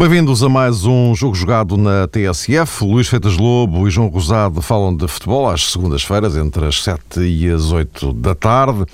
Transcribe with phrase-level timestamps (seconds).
[0.00, 2.86] Bem-vindos a mais um jogo jogado na TSF.
[2.86, 7.50] Luís Feitas Lobo e João Rosado falam de futebol às segundas-feiras, entre as 7 e
[7.50, 8.86] as 8 da tarde.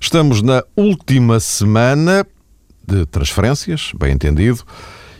[0.00, 2.26] Estamos na última semana
[2.84, 4.64] de transferências, bem entendido,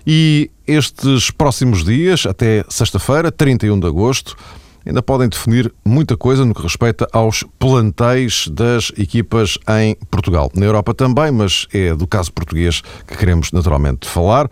[0.04, 4.36] e estes próximos dias, até sexta-feira, 31 de agosto,
[4.84, 10.50] ainda podem definir muita coisa no que respeita aos plantéis das equipas em Portugal.
[10.52, 14.50] Na Europa também, mas é do caso português que queremos naturalmente falar.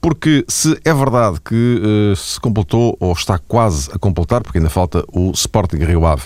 [0.00, 1.80] Porque se é verdade que
[2.12, 6.22] uh, se completou ou está quase a completar, porque ainda falta o Sporting Rio Ave,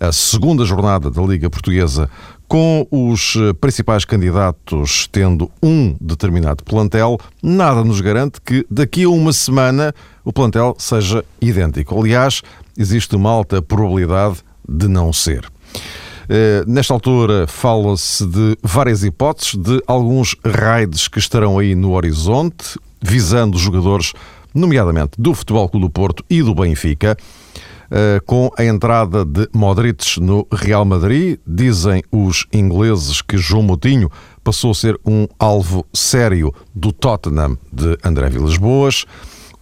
[0.00, 2.08] a segunda jornada da Liga Portuguesa,
[2.48, 9.08] com os eh, principais candidatos tendo um determinado plantel, nada nos garante que daqui a
[9.08, 11.96] uma semana o plantel seja idêntico.
[11.96, 12.42] Aliás,
[12.76, 15.44] existe uma alta probabilidade de não ser.
[15.44, 22.78] Uh, nesta altura fala-se de várias hipóteses, de alguns raids que estarão aí no horizonte
[23.00, 24.12] visando jogadores,
[24.54, 27.16] nomeadamente do Futebol Clube do Porto e do Benfica,
[27.90, 31.38] eh, com a entrada de Modric no Real Madrid.
[31.46, 34.10] Dizem os ingleses que João Moutinho
[34.44, 39.04] passou a ser um alvo sério do Tottenham de André Vilas Boas.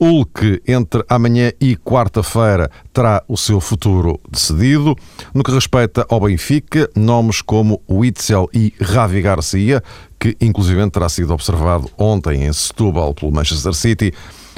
[0.01, 4.95] Hulk, entre amanhã e quarta-feira, terá o seu futuro decidido.
[5.35, 9.83] No que respeita ao Benfica, nomes como Witzel e Ravi Garcia,
[10.19, 14.13] que inclusive terá sido observado ontem em Setúbal pelo Manchester City,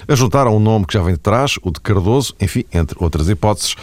[0.09, 3.77] ajuntaram um nome que já vem de trás, o de Cardoso, enfim, entre outras hipóteses,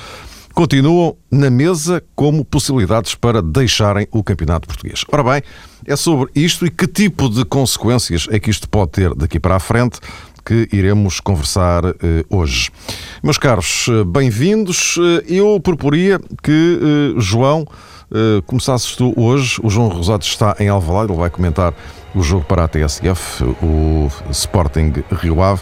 [0.54, 5.06] continuam na mesa como possibilidades para deixarem o campeonato português.
[5.12, 5.44] Ora bem,
[5.86, 9.56] é sobre isto e que tipo de consequências é que isto pode ter daqui para
[9.56, 10.00] a frente
[10.44, 11.94] que iremos conversar uh,
[12.30, 12.72] hoje.
[13.22, 14.96] Meus caros, uh, bem-vindos.
[14.96, 17.68] Uh, eu proporia que João
[18.46, 19.60] começasses tu hoje.
[19.64, 21.74] O João Rosado está em Alvalade, ele vai comentar
[22.16, 25.62] o jogo para a TSF, o Sporting Rio Ave.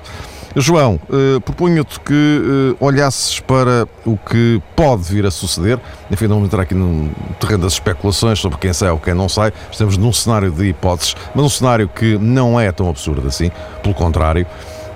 [0.58, 5.78] João, eh, proponho-te que eh, olhasses para o que pode vir a suceder.
[6.10, 7.10] Enfim, não vamos entrar aqui no
[7.42, 9.52] terreno das especulações sobre quem sai ou quem não sai.
[9.70, 13.52] Estamos num cenário de hipóteses, mas um cenário que não é tão absurdo assim,
[13.84, 14.48] pelo contrário.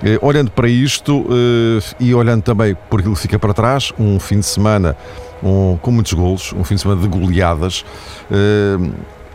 [0.02, 4.18] Eh, olhando para isto eh, e olhando também por aquilo que fica para trás, um
[4.18, 4.96] fim de semana
[5.42, 7.84] um, com muitos golos, um fim de semana de goleadas.
[8.30, 8.90] Eh,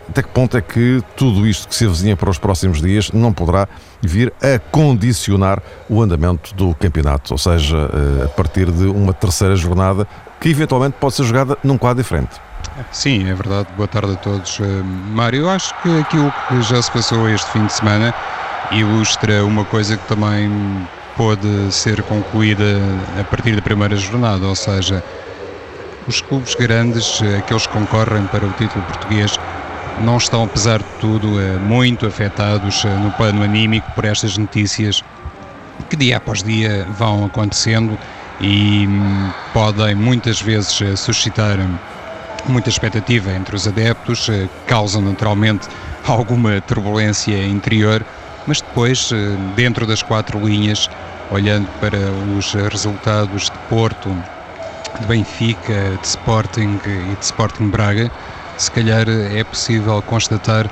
[0.09, 3.33] até que ponto é que tudo isto que se avizinha para os próximos dias não
[3.33, 3.67] poderá
[4.01, 9.55] vir a condicionar o andamento do campeonato, ou seja, eh, a partir de uma terceira
[9.55, 10.07] jornada
[10.39, 12.39] que eventualmente pode ser jogada num quadro diferente.
[12.91, 13.67] Sim, é verdade.
[13.75, 14.59] Boa tarde a todos.
[14.59, 14.63] Eh,
[15.11, 18.13] Mário, eu acho que aquilo que já se passou este fim de semana
[18.71, 20.49] ilustra uma coisa que também
[21.15, 22.79] pode ser concluída
[23.19, 25.03] a partir da primeira jornada, ou seja,
[26.07, 29.37] os clubes grandes, eh, aqueles que concorrem para o título português,
[30.01, 35.01] não estão, apesar de tudo, eh, muito afetados eh, no plano anímico por estas notícias
[35.89, 37.97] que dia após dia vão acontecendo
[38.41, 41.57] e hum, podem muitas vezes eh, suscitar
[42.45, 44.29] muita expectativa entre os adeptos,
[44.67, 45.67] causam naturalmente
[46.05, 48.05] alguma turbulência interior,
[48.45, 49.09] mas depois,
[49.55, 50.87] dentro das quatro linhas,
[51.31, 51.97] olhando para
[52.37, 54.15] os resultados de Porto,
[54.99, 58.11] de Benfica, de Sporting e de Sporting Braga,
[58.57, 60.69] se calhar é possível constatar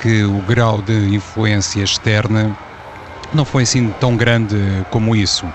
[0.00, 2.56] que o grau de influência externa
[3.32, 4.56] não foi assim tão grande
[4.90, 5.46] como isso.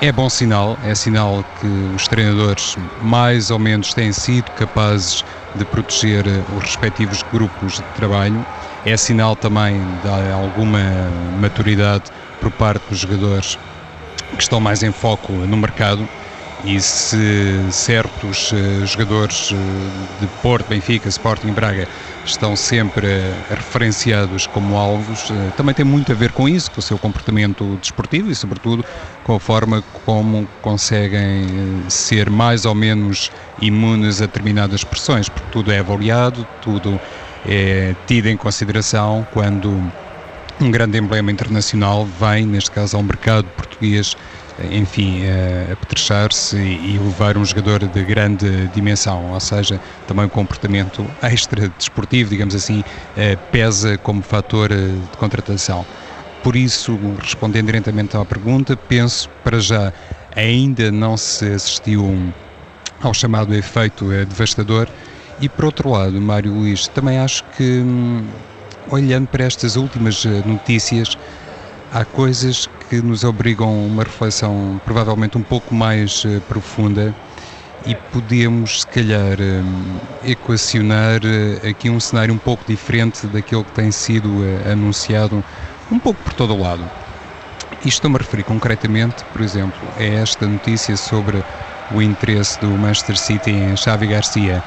[0.00, 5.24] É bom sinal, é sinal que os treinadores mais ou menos têm sido capazes
[5.54, 6.24] de proteger
[6.56, 8.46] os respectivos grupos de trabalho.
[8.86, 10.78] É sinal também de alguma
[11.40, 12.04] maturidade
[12.40, 13.58] por parte dos jogadores
[14.36, 16.08] que estão mais em foco no mercado
[16.64, 21.88] e se certos uh, jogadores uh, de Porto, Benfica, Sporting Braga
[22.24, 26.82] estão sempre uh, referenciados como alvos, também tem muito a ver com isso, com o
[26.82, 28.84] seu comportamento desportivo e, sobretudo,
[29.22, 35.70] com a forma como conseguem ser mais ou menos imunes a determinadas pressões, porque tudo
[35.70, 37.00] é avaliado, tudo
[37.46, 39.70] é tido em consideração quando
[40.60, 44.16] um grande emblema internacional vem, neste caso, ao mercado português
[44.70, 51.08] enfim, a apetrechar-se e levar um jogador de grande dimensão, ou seja, também o comportamento
[51.22, 52.82] extra desportivo, digamos assim,
[53.16, 55.86] eh, pesa como fator eh, de contratação.
[56.42, 59.92] Por isso, respondendo diretamente à pergunta, penso para já
[60.34, 62.32] ainda não se assistiu
[63.00, 64.88] ao chamado efeito eh, devastador
[65.40, 68.26] e por outro lado, Mário Luís, também acho que hum,
[68.90, 71.16] olhando para estas últimas notícias,
[71.92, 77.14] há coisas que nos obrigam a uma reflexão provavelmente um pouco mais uh, profunda
[77.86, 83.72] e podemos, se calhar, uh, equacionar uh, aqui um cenário um pouco diferente daquele que
[83.72, 84.28] tem sido
[84.70, 85.44] anunciado
[85.92, 86.84] um pouco por todo o lado.
[87.84, 91.44] E estou-me a referir concretamente, por exemplo, a esta notícia sobre
[91.92, 94.62] o interesse do Manchester City em Xavi Garcia.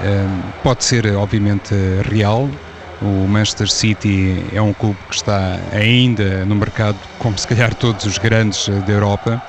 [0.00, 1.74] Um, pode ser, obviamente,
[2.08, 2.48] real.
[3.00, 8.04] O Manchester City é um clube que está ainda no mercado, como se calhar todos
[8.04, 9.40] os grandes da Europa.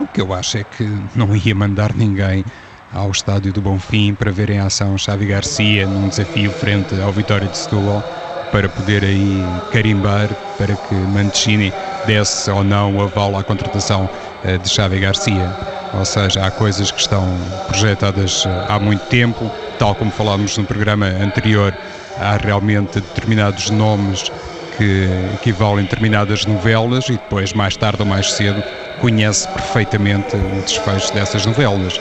[0.00, 0.84] O que eu acho é que
[1.14, 2.44] não ia mandar ninguém
[2.92, 7.48] ao estádio do Bonfim para ver em ação Xavi Garcia num desafio frente ao Vitória
[7.48, 8.02] de Setúbal
[8.50, 10.28] para poder aí carimbar
[10.58, 11.72] para que Mancini
[12.06, 14.08] desse ou não o aval à contratação
[14.44, 15.56] eh, de Xavi Garcia.
[15.94, 17.26] Ou seja, há coisas que estão
[17.66, 21.74] projetadas eh, há muito tempo, tal como falámos no programa anterior,
[22.18, 24.30] há realmente determinados nomes
[24.76, 28.62] que equivalem a determinadas novelas e depois, mais tarde ou mais cedo,
[29.00, 32.00] conhece perfeitamente o desfecho dessas novelas.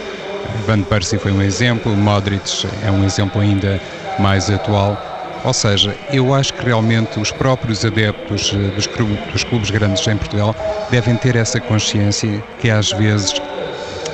[0.65, 3.79] Van Persie foi um exemplo, Modric é um exemplo ainda
[4.19, 4.97] mais atual.
[5.43, 8.87] Ou seja, eu acho que realmente os próprios adeptos eh, dos,
[9.33, 10.55] dos clubes grandes em Portugal
[10.91, 13.41] devem ter essa consciência que às vezes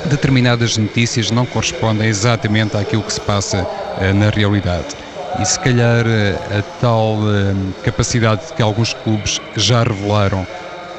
[0.05, 5.06] determinadas notícias não correspondem exatamente àquilo que se passa uh, na realidade.
[5.39, 10.47] E se calhar uh, a tal uh, capacidade que alguns clubes já revelaram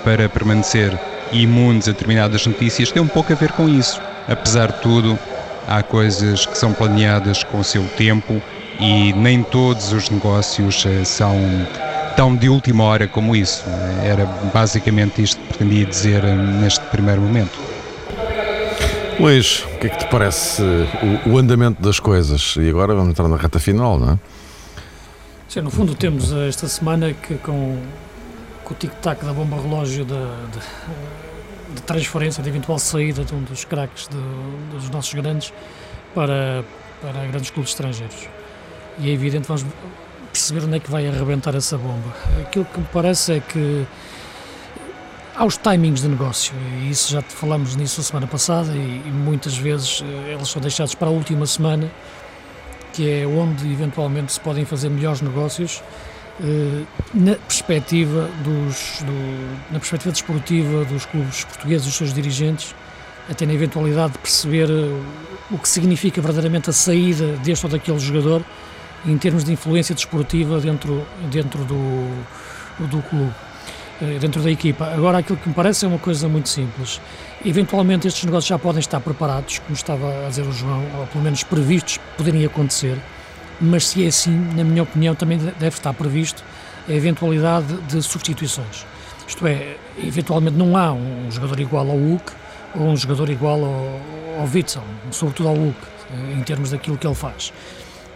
[0.04, 0.98] para permanecer
[1.32, 4.00] imunes a determinadas notícias tem um pouco a ver com isso.
[4.28, 5.18] Apesar de tudo,
[5.66, 8.42] há coisas que são planeadas com o seu tempo
[8.80, 11.68] e nem todos os negócios eh, são
[12.16, 13.64] tão de última hora como isso.
[14.02, 17.67] Era basicamente isto que pretendia dizer eh, neste primeiro momento.
[19.20, 20.62] Luís, o que é que te parece
[21.26, 22.54] o, o andamento das coisas?
[22.56, 24.18] E agora vamos entrar na reta final, não é?
[25.48, 27.78] Sim, no fundo temos esta semana que com,
[28.64, 33.42] com o tic-tac da bomba relógio de, de, de, transferência, de eventual saída de um
[33.42, 34.08] dos craques
[34.70, 35.52] dos nossos grandes
[36.14, 36.64] para,
[37.00, 38.28] para grandes clubes estrangeiros
[39.00, 39.64] e é evidente vamos
[40.32, 42.14] perceber onde é que vai arrebentar essa bomba.
[42.40, 43.86] Aquilo que me parece é que
[45.38, 46.52] há os timings de negócio,
[46.82, 50.60] e isso já falamos nisso a semana passada, e, e muitas vezes eh, eles são
[50.60, 51.88] deixados para a última semana,
[52.92, 55.80] que é onde eventualmente se podem fazer melhores negócios.
[56.42, 56.82] Eh,
[57.14, 62.74] na perspectiva dos do, na perspectiva desportiva dos clubes portugueses e dos seus dirigentes
[63.28, 65.02] até na eventualidade de perceber eh,
[65.50, 68.44] o que significa verdadeiramente a saída deste ou daquele jogador
[69.06, 72.24] em termos de influência desportiva dentro, dentro do,
[72.86, 73.34] do clube,
[74.20, 74.86] dentro da equipa.
[74.86, 77.00] Agora, aquilo que me parece é uma coisa muito simples.
[77.44, 81.24] Eventualmente, estes negócios já podem estar preparados, como estava a dizer o João, ou pelo
[81.24, 82.98] menos previstos, poderem acontecer,
[83.60, 86.44] mas se é assim, na minha opinião, também deve estar previsto
[86.88, 88.86] a eventualidade de substituições.
[89.26, 92.32] Isto é, eventualmente não há um jogador igual ao Hulk
[92.76, 95.78] ou um jogador igual ao, ao Witzel, sobretudo ao Hulk,
[96.12, 97.52] eh, em termos daquilo que ele faz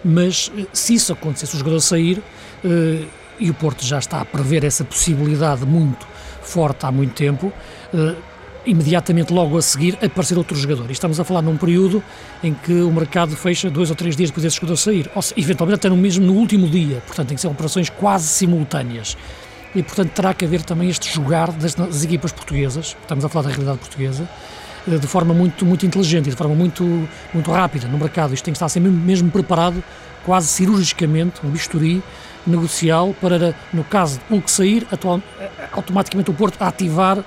[0.04, 2.22] mas eh, se isso acontecer, se o jogador sair,
[2.64, 3.04] eh,
[3.42, 6.06] e o Porto já está a prever essa possibilidade muito
[6.40, 7.52] forte há muito tempo,
[7.92, 8.14] eh,
[8.64, 10.88] imediatamente logo a seguir aparecer outro jogador.
[10.88, 12.02] E estamos a falar num período
[12.42, 15.34] em que o mercado fecha dois ou três dias depois desse jogador sair, ou se,
[15.36, 19.16] eventualmente até no mesmo no último dia, portanto tem que ser operações quase simultâneas.
[19.74, 23.48] E portanto terá que haver também este jogar das, das equipas portuguesas, estamos a falar
[23.48, 24.28] da realidade portuguesa,
[24.86, 26.84] eh, de forma muito, muito inteligente e de forma muito,
[27.34, 28.34] muito rápida no mercado.
[28.34, 29.82] Isto tem que estar sempre mesmo preparado,
[30.24, 32.02] quase cirurgicamente, um bisturi
[32.46, 37.18] negocial para, no caso de Hulk sair, atual, eh, automaticamente o Porto ativar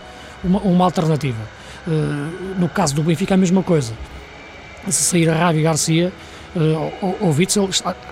[0.44, 1.42] uma, uma alternativa.
[1.88, 3.94] Uh, no caso do Benfica, a mesma coisa.
[4.88, 6.12] Se sair a Rabi Garcia
[6.56, 7.70] uh, ou, ou Witzel,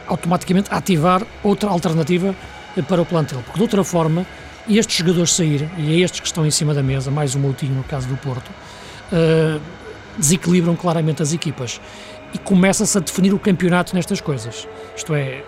[0.07, 2.35] automaticamente ativar outra alternativa
[2.87, 3.39] para o plantel.
[3.43, 4.25] Porque de outra forma,
[4.69, 7.75] estes jogadores saírem, e é estes que estão em cima da mesa, mais o Moutinho
[7.75, 9.59] no caso do Porto, uh,
[10.17, 11.81] desequilibram claramente as equipas.
[12.33, 14.67] E começa-se a definir o campeonato nestas coisas.
[14.95, 15.43] Isto é,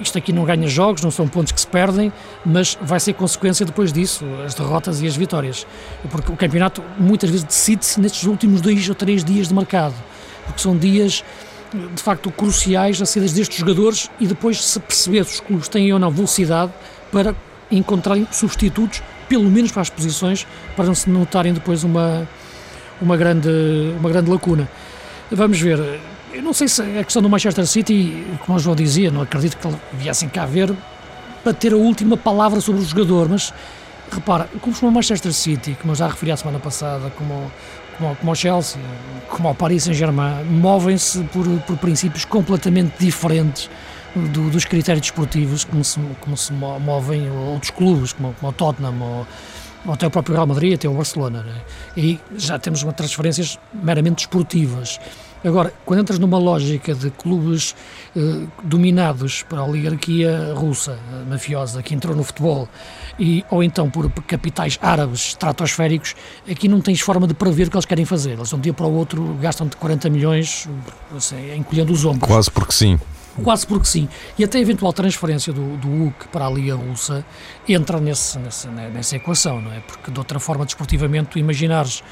[0.00, 2.12] isto aqui não ganha jogos, não são pontos que se perdem,
[2.44, 5.66] mas vai ser consequência depois disso, as derrotas e as vitórias.
[6.10, 9.94] Porque o campeonato muitas vezes decide-se nestes últimos dois ou três dias de mercado,
[10.46, 11.24] porque são dias
[11.94, 15.92] de facto cruciais a saídas destes jogadores e depois se perceber se os clubes têm
[15.92, 16.72] ou não velocidade
[17.12, 17.34] para
[17.70, 22.26] encontrarem substitutos, pelo menos para as posições, para não se notarem depois uma,
[23.00, 23.50] uma grande,
[23.98, 24.68] uma grande lacuna.
[25.30, 26.00] Vamos ver.
[26.32, 29.56] Eu não sei se a questão do Manchester City, como o João dizia, não acredito
[29.56, 30.74] que viessem cá ver
[31.42, 33.52] para ter a última palavra sobre o jogador, mas
[34.10, 37.50] repara, como o Manchester City, como eu já referi a semana passada, como,
[37.96, 38.80] como, como o Chelsea,
[39.28, 43.70] como o Paris Saint-Germain, movem-se por, por princípios completamente diferentes
[44.14, 49.00] do, dos critérios desportivos como se, como se movem outros clubes, como, como o Tottenham
[49.00, 49.26] ou,
[49.86, 51.42] ou até o próprio Real Madrid, até o Barcelona.
[51.42, 51.54] Né?
[51.96, 54.98] E já temos uma transferências meramente desportivas.
[55.44, 57.74] Agora, quando entras numa lógica de clubes
[58.16, 62.68] eh, dominados por a oligarquia russa, eh, mafiosa, que entrou no futebol,
[63.18, 66.16] e, ou então por capitais árabes estratosféricos,
[66.50, 68.32] aqui não tens forma de prever o que eles querem fazer.
[68.32, 70.68] Eles, de um dia para o outro, gastam de 40 milhões,
[71.16, 72.28] assim, encolhendo os ombros.
[72.28, 72.98] Quase porque sim.
[73.42, 74.08] Quase porque sim.
[74.36, 77.24] E até a eventual transferência do, do UK para a Liga Russa
[77.68, 79.80] entra nesse, nessa, nessa equação, não é?
[79.80, 82.02] Porque de outra forma, desportivamente, tu imaginares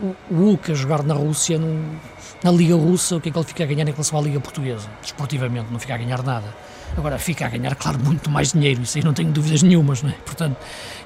[0.00, 1.96] o, o a jogar na Rússia, num,
[2.42, 4.40] na Liga Russa, o que é que ele fica a ganhar em relação à Liga
[4.40, 4.88] Portuguesa?
[5.02, 6.54] Desportivamente, não fica a ganhar nada.
[6.96, 10.10] Agora fica a ganhar, claro, muito mais dinheiro, isso aí não tenho dúvidas nenhumas, não
[10.10, 10.14] é?
[10.24, 10.56] Portanto,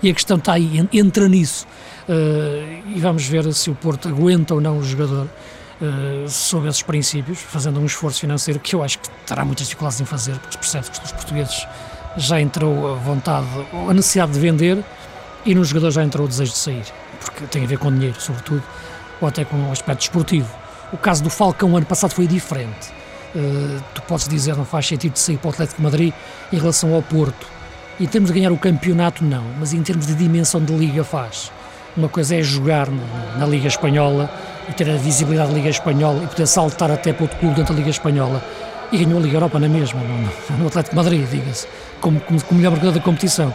[0.02, 1.66] e a questão está aí, entra nisso.
[2.08, 6.82] Uh, e vamos ver se o Porto aguenta ou não o jogador uh, sob esses
[6.82, 10.58] princípios, fazendo um esforço financeiro que eu acho que terá muitas dificuldades em fazer, porque
[10.58, 11.66] percebe que os portugueses
[12.16, 13.46] já entrou a vontade,
[13.88, 14.84] a necessidade de vender
[15.44, 16.84] e nos jogadores já entrou o desejo de sair,
[17.20, 18.62] porque tem a ver com dinheiro, sobretudo,
[19.20, 20.61] ou até com o aspecto esportivo.
[20.92, 22.90] O caso do Falcão ano passado foi diferente.
[23.34, 26.14] Uh, tu podes dizer não faz sentido de sair para o Atlético de Madrid
[26.52, 27.46] em relação ao Porto.
[27.98, 31.50] Em termos de ganhar o campeonato, não, mas em termos de dimensão de liga faz.
[31.96, 32.88] Uma coisa é jogar
[33.38, 34.30] na Liga Espanhola
[34.68, 37.72] e ter a visibilidade da Liga Espanhola e poder saltar até para outro clube dentro
[37.72, 38.42] da Liga Espanhola.
[38.90, 41.66] E ganhou a Liga Europa na mesma, no, no Atlético de Madrid, diga-se,
[42.00, 43.54] como, como, como melhor marcador da competição.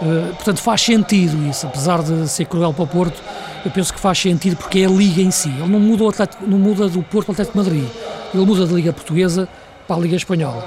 [0.00, 3.20] Uh, portanto, faz sentido isso, apesar de ser cruel para o Porto,
[3.64, 5.48] eu penso que faz sentido porque é a Liga em si.
[5.48, 7.88] Ele não muda, o Atlético, não muda do Porto ao Atlético de Madrid,
[8.34, 9.48] ele muda da Liga Portuguesa
[9.86, 10.66] para a Liga Espanhola.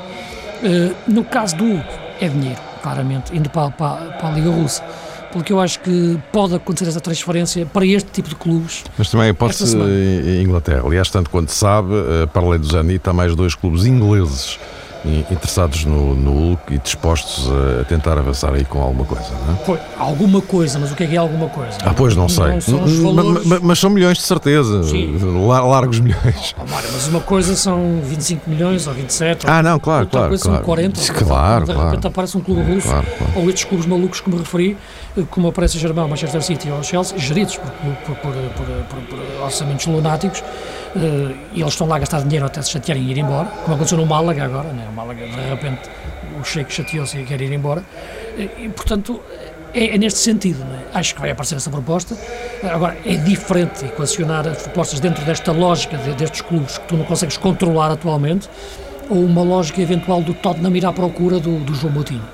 [0.63, 1.83] Uh, no caso do Hugo,
[2.19, 4.83] é dinheiro, claramente, indo para, para, para a Liga Russa
[5.31, 8.83] porque eu acho que pode acontecer essa transferência para este tipo de clubes.
[8.97, 10.81] Mas também pode-se em Inglaterra.
[10.85, 14.59] Aliás, tanto quanto sabe, eh, para além do Zenit, há mais dois clubes ingleses
[15.05, 19.57] interessados no, no Hulk e dispostos a tentar avançar aí com alguma coisa, não é?
[19.65, 21.77] Foi, alguma coisa, mas o que é que é alguma coisa?
[21.83, 22.61] Ah, pois não, não sei.
[22.61, 23.45] São valores...
[23.45, 24.83] mas, mas, são milhões de certeza.
[24.83, 25.17] Sim.
[25.47, 26.55] Largos milhões.
[26.57, 29.45] Oh, Mário, mas uma coisa são 25 milhões ou 27.
[29.47, 30.29] Ah, não, claro, outra claro.
[30.29, 30.57] coisa claro.
[30.57, 31.13] são 40.
[31.13, 31.89] Claro, de claro.
[31.89, 33.33] repente aparece um clube russo claro, claro.
[33.35, 34.77] ou estes clubes malucos que me referi,
[35.17, 39.85] eh, como aparece o Germão, Manchester City ou Chelsea, geridos por, por, por, por orçamentos
[39.85, 40.43] lunáticos,
[40.95, 43.97] e eles estão lá a gastar dinheiro até se chatearem e ir embora, como aconteceu
[43.97, 44.87] no Málaga agora, né?
[44.89, 45.89] o Málaga de repente
[46.39, 47.83] o Sheik chateou-se e quer ir embora,
[48.37, 49.21] e, portanto
[49.73, 50.83] é, é, neste sentido, né?
[50.93, 52.17] acho que vai aparecer essa proposta.
[52.63, 57.05] Agora, é diferente equacionar as propostas dentro desta lógica de, destes clubes que tu não
[57.05, 58.49] consegues controlar atualmente,
[59.09, 62.25] ou uma lógica eventual do Tottenham ir à procura do, do João Moutinho.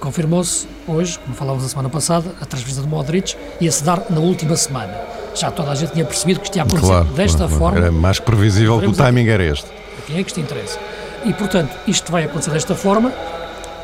[0.00, 4.56] Confirmou-se hoje, como falávamos a semana passada, a transferência de Modric ia-se dar na última
[4.56, 7.78] semana já toda a gente tinha percebido que isto ia acontecer claro, desta claro, forma.
[7.78, 9.66] Era mais previsível que o timing era este.
[9.66, 10.78] A quem é que isto interessa?
[11.24, 13.12] E, portanto, isto vai acontecer desta forma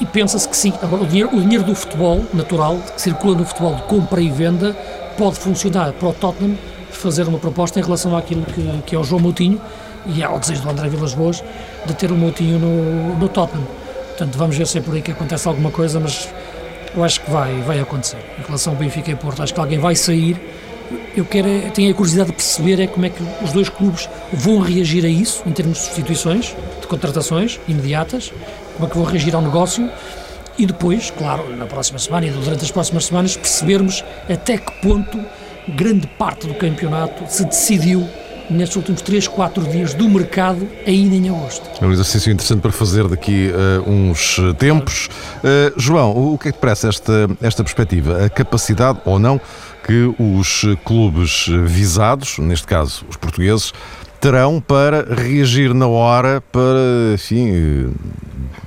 [0.00, 0.72] e pensa-se que sim.
[0.82, 4.30] Agora, o dinheiro, o dinheiro do futebol natural, que circula no futebol de compra e
[4.30, 4.76] venda,
[5.16, 6.56] pode funcionar para o Tottenham
[6.90, 9.60] fazer uma proposta em relação àquilo que, que é o João Moutinho
[10.06, 11.42] e ao desejo do André Vilas Boas
[11.86, 13.66] de ter o Moutinho no, no Tottenham.
[14.08, 16.28] Portanto, vamos ver se é por aí que acontece alguma coisa, mas
[16.96, 18.18] eu acho que vai, vai acontecer.
[18.38, 20.40] Em relação ao Benfica e Porto, acho que alguém vai sair
[21.16, 24.60] eu quero, tenho a curiosidade de perceber é como é que os dois clubes vão
[24.60, 28.32] reagir a isso, em termos de substituições, de contratações imediatas,
[28.74, 29.90] como é que vão reagir ao negócio
[30.58, 35.18] e depois, claro, na próxima semana e durante as próximas semanas, percebermos até que ponto
[35.68, 38.08] grande parte do campeonato se decidiu
[38.50, 41.68] nestes últimos 3, 4 dias do mercado, ainda em agosto.
[41.80, 45.08] É um exercício interessante para fazer daqui uh, uns tempos.
[45.38, 48.24] Uh, João, o que é que te parece esta, esta perspectiva?
[48.24, 49.40] A capacidade ou não
[49.84, 53.72] que os clubes visados, neste caso os portugueses,
[54.20, 57.92] terão para reagir na hora para, enfim,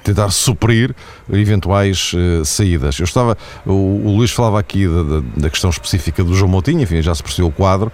[0.03, 0.95] tentar suprir
[1.31, 2.97] eventuais uh, saídas.
[2.99, 7.01] Eu estava, o, o, Luís falava aqui da, da, questão específica do João Moutinho, enfim,
[7.01, 7.91] já se percebeu o quadro.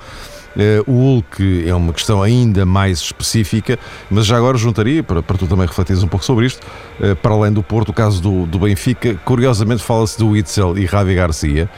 [0.55, 3.77] Uh, o Hulk é uma questão ainda mais específica,
[4.09, 6.65] mas já agora juntaria, para, para tu também refletires um pouco sobre isto,
[6.99, 10.85] uh, para além do Porto, o caso do, do Benfica, curiosamente fala-se do Itzel e
[10.85, 11.69] Ravi Garcia,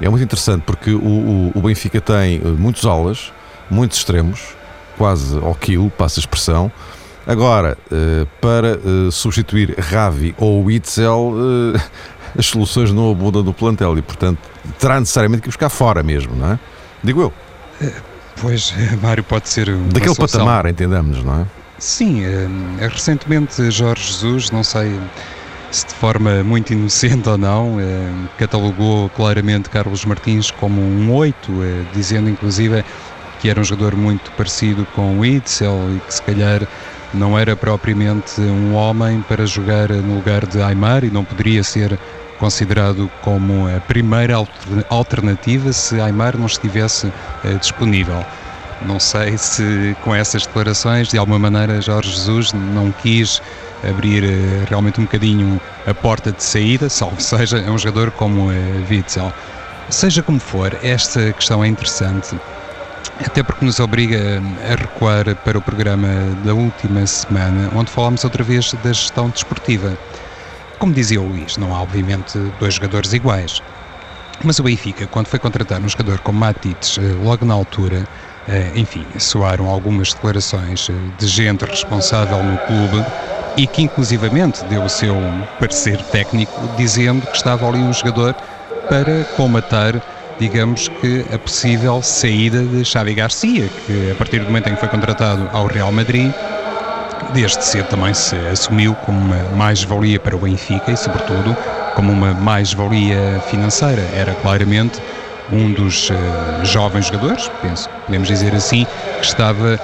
[0.00, 3.32] é muito interessante porque o, o, o Benfica tem eh, muitos alas,
[3.70, 4.54] muitos extremos,
[4.96, 6.70] quase ao quilo, passa a expressão.
[7.26, 11.34] Agora, uh, para uh, substituir Ravi ou Witzel,
[12.38, 14.38] as soluções não abundam no plantel e, portanto,
[14.78, 16.58] terá necessariamente que buscar fora mesmo, não é?
[17.04, 17.32] Digo eu.
[18.40, 19.66] Pois, Mário, pode ser.
[19.76, 20.40] Daquele solução.
[20.40, 21.46] patamar, entendamos, não é?
[21.78, 22.22] Sim,
[22.80, 24.98] recentemente Jorge Jesus, não sei
[25.70, 31.62] se de forma muito inocente ou não, eh, catalogou claramente Carlos Martins como um 8,
[31.62, 32.84] eh, dizendo inclusive
[33.40, 36.66] que era um jogador muito parecido com o Itzel e que se calhar
[37.14, 41.98] não era propriamente um homem para jogar no lugar de Aymar e não poderia ser
[42.38, 44.34] considerado como a primeira
[44.88, 47.12] alternativa se Aymar não estivesse
[47.44, 48.24] eh, disponível.
[48.80, 53.42] Não sei se com essas declarações, de alguma maneira, Jorge Jesus não quis
[53.82, 58.48] abrir eh, realmente um bocadinho a porta de saída, salvo seja, é um jogador como
[58.48, 59.32] uh, Witzel.
[59.88, 62.36] Seja como for, esta questão é interessante,
[63.24, 66.08] até porque nos obriga a recuar para o programa
[66.44, 69.96] da última semana, onde falámos outra vez da gestão desportiva.
[70.78, 73.62] Como dizia o Luís, não há obviamente dois jogadores iguais.
[74.44, 78.06] Mas o Benfica, quando foi contratar um jogador como Matites, eh, logo na altura,
[78.74, 83.04] enfim, soaram algumas declarações de gente responsável no clube
[83.58, 85.16] e que inclusivamente deu o seu
[85.58, 88.34] parecer técnico dizendo que estava ali um jogador
[88.88, 90.00] para comatar
[90.38, 94.80] digamos que a possível saída de Xavi Garcia, que a partir do momento em que
[94.80, 96.32] foi contratado ao Real Madrid,
[97.32, 101.56] desde cedo também se assumiu como uma mais-valia para o Benfica e, sobretudo,
[101.94, 104.02] como uma mais-valia financeira.
[104.14, 105.02] Era claramente
[105.52, 106.14] um dos uh,
[106.64, 108.86] jovens jogadores, penso, podemos dizer assim,
[109.18, 109.80] que estava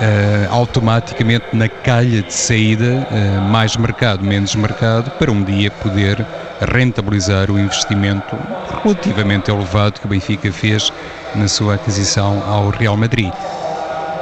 [0.00, 6.24] Uh, automaticamente na calha de saída, uh, mais mercado, menos mercado, para um dia poder
[6.72, 8.34] rentabilizar o investimento
[8.82, 10.90] relativamente elevado que o Benfica fez
[11.34, 13.30] na sua aquisição ao Real Madrid.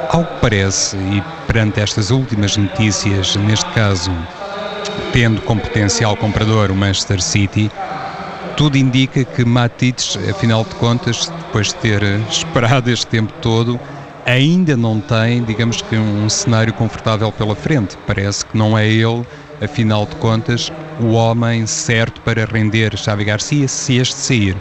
[0.09, 4.11] Ao que parece, e perante estas últimas notícias, neste caso,
[5.13, 7.71] tendo como potencial comprador o Manchester City,
[8.57, 13.79] tudo indica que Matites, afinal de contas, depois de ter esperado este tempo todo,
[14.29, 17.97] ainda não tem, digamos que, um cenário confortável pela frente.
[18.05, 19.25] Parece que não é ele,
[19.59, 24.55] afinal de contas, o homem certo para render Xavi Garcia se este sair.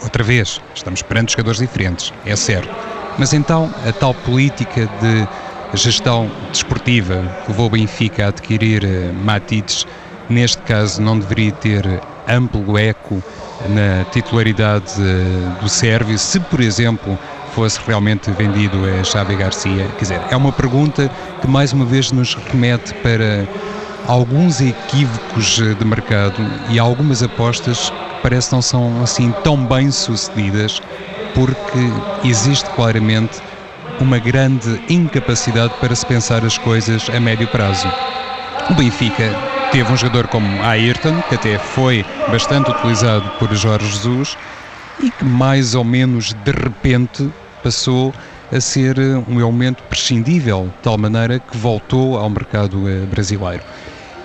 [0.00, 2.72] Outra vez, estamos perante jogadores diferentes, é certo.
[3.18, 9.24] Mas então, a tal política de gestão desportiva que levou o Benfica a adquirir uh,
[9.24, 9.86] Matites,
[10.28, 11.84] neste caso não deveria ter
[12.28, 13.22] amplo eco
[13.68, 17.18] na titularidade uh, do Sérvio, se por exemplo
[17.54, 19.86] fosse realmente vendido a Xavi Garcia?
[19.96, 21.10] Quer dizer, é uma pergunta
[21.40, 23.46] que mais uma vez nos remete para
[24.06, 26.36] alguns equívocos de mercado
[26.70, 30.80] e algumas apostas que parece não são assim tão bem sucedidas
[31.34, 33.40] porque existe claramente
[34.00, 37.90] uma grande incapacidade para se pensar as coisas a médio prazo.
[38.70, 39.30] O Benfica
[39.70, 44.36] teve um jogador como Ayrton, que até foi bastante utilizado por Jorge Jesus,
[45.02, 47.28] e que mais ou menos de repente
[47.62, 48.12] passou
[48.50, 53.62] a ser eh, um elemento prescindível, de tal maneira que voltou ao mercado eh, brasileiro.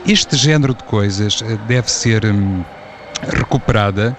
[0.05, 2.63] Este género de coisas eh, deve ser hum,
[3.21, 4.17] recuperada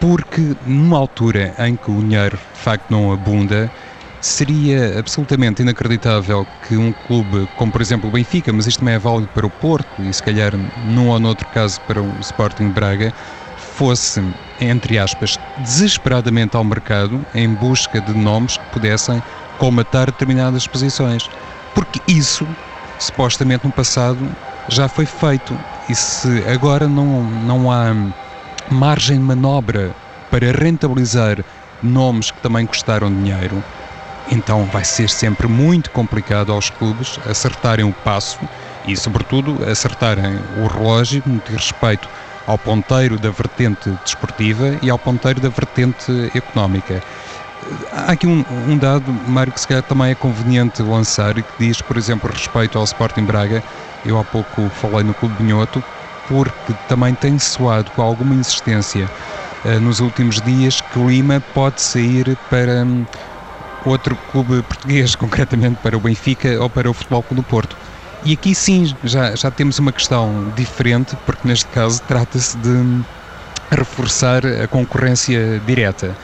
[0.00, 3.70] porque numa altura em que o dinheiro de facto não abunda,
[4.20, 8.98] seria absolutamente inacreditável que um clube como por exemplo o Benfica, mas isto também é
[8.98, 13.12] válido para o Porto e se calhar num ou noutro caso para o Sporting Braga,
[13.80, 14.22] fosse,
[14.60, 19.22] entre aspas, desesperadamente ao mercado em busca de nomes que pudessem
[19.56, 21.30] colmatar determinadas posições.
[21.74, 22.46] Porque isso,
[22.98, 24.18] supostamente no passado,
[24.68, 25.58] já foi feito.
[25.88, 27.96] E se agora não, não há
[28.70, 29.96] margem de manobra
[30.30, 31.42] para rentabilizar
[31.82, 33.64] nomes que também custaram dinheiro,
[34.30, 38.38] então vai ser sempre muito complicado aos clubes acertarem o passo
[38.86, 42.06] e, sobretudo, acertarem o relógio no que respeito
[42.50, 47.00] ao ponteiro da vertente desportiva e ao ponteiro da vertente económica.
[47.92, 51.80] Há aqui um, um, dado, Mário, que se calhar também é conveniente lançar, que diz,
[51.80, 53.62] por exemplo, respeito ao Sporting Braga,
[54.04, 55.82] eu há pouco falei no Clube Binhoto,
[56.26, 59.08] porque também tem soado com alguma insistência
[59.64, 63.06] uh, nos últimos dias que Lima pode sair para um,
[63.84, 67.76] outro clube português, concretamente para o Benfica ou para o Futebol Clube do Porto.
[68.24, 73.02] E aqui sim já, já temos uma questão diferente, porque neste caso trata-se de
[73.70, 76.14] reforçar a concorrência direta.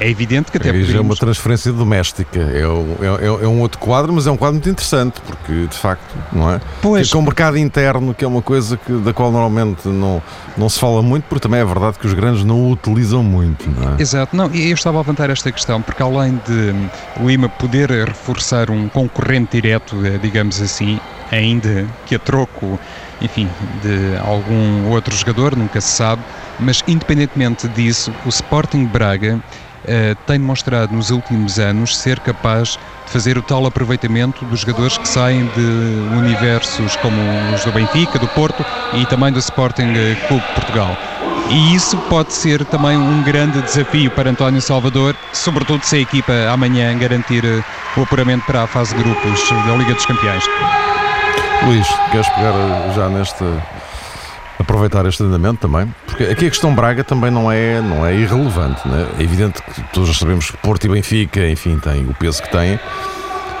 [0.00, 0.94] É evidente que até poderíamos...
[0.94, 4.70] é uma transferência doméstica, é, é, é, um outro quadro, mas é um quadro muito
[4.70, 6.60] interessante, porque de facto, não é?
[6.80, 7.12] Pois.
[7.12, 10.22] É um mercado interno, que é uma coisa que, da qual normalmente não,
[10.56, 13.68] não se fala muito, porque também é verdade que os grandes não o utilizam muito,
[13.68, 14.00] não é?
[14.00, 16.74] Exato, não, e eu estava a levantar esta questão, porque além de
[17.20, 22.78] o IMA poder reforçar um concorrente direto, eh, digamos assim, ainda que a troco,
[23.20, 23.48] enfim,
[23.82, 26.22] de algum outro jogador, nunca se sabe,
[26.58, 29.40] mas independentemente disso, o Sporting Braga
[29.84, 34.98] Uh, tem demonstrado nos últimos anos ser capaz de fazer o tal aproveitamento dos jogadores
[34.98, 37.16] que saem de universos como
[37.54, 38.62] os do Benfica, do Porto
[38.92, 40.96] e também do Sporting eh, Clube Portugal.
[41.48, 46.32] E isso pode ser também um grande desafio para António Salvador, sobretudo se a equipa
[46.52, 47.62] amanhã garantir eh,
[47.96, 50.44] o apuramento para a fase de grupos da Liga dos Campeões.
[51.64, 52.52] Luís, queres pegar
[52.94, 53.44] já nesta
[54.58, 58.86] aproveitar este andamento também, porque aqui a questão Braga também não é, não é irrelevante.
[58.86, 59.06] Né?
[59.18, 62.78] É evidente que todos sabemos que Porto e Benfica, enfim, têm o peso que têm,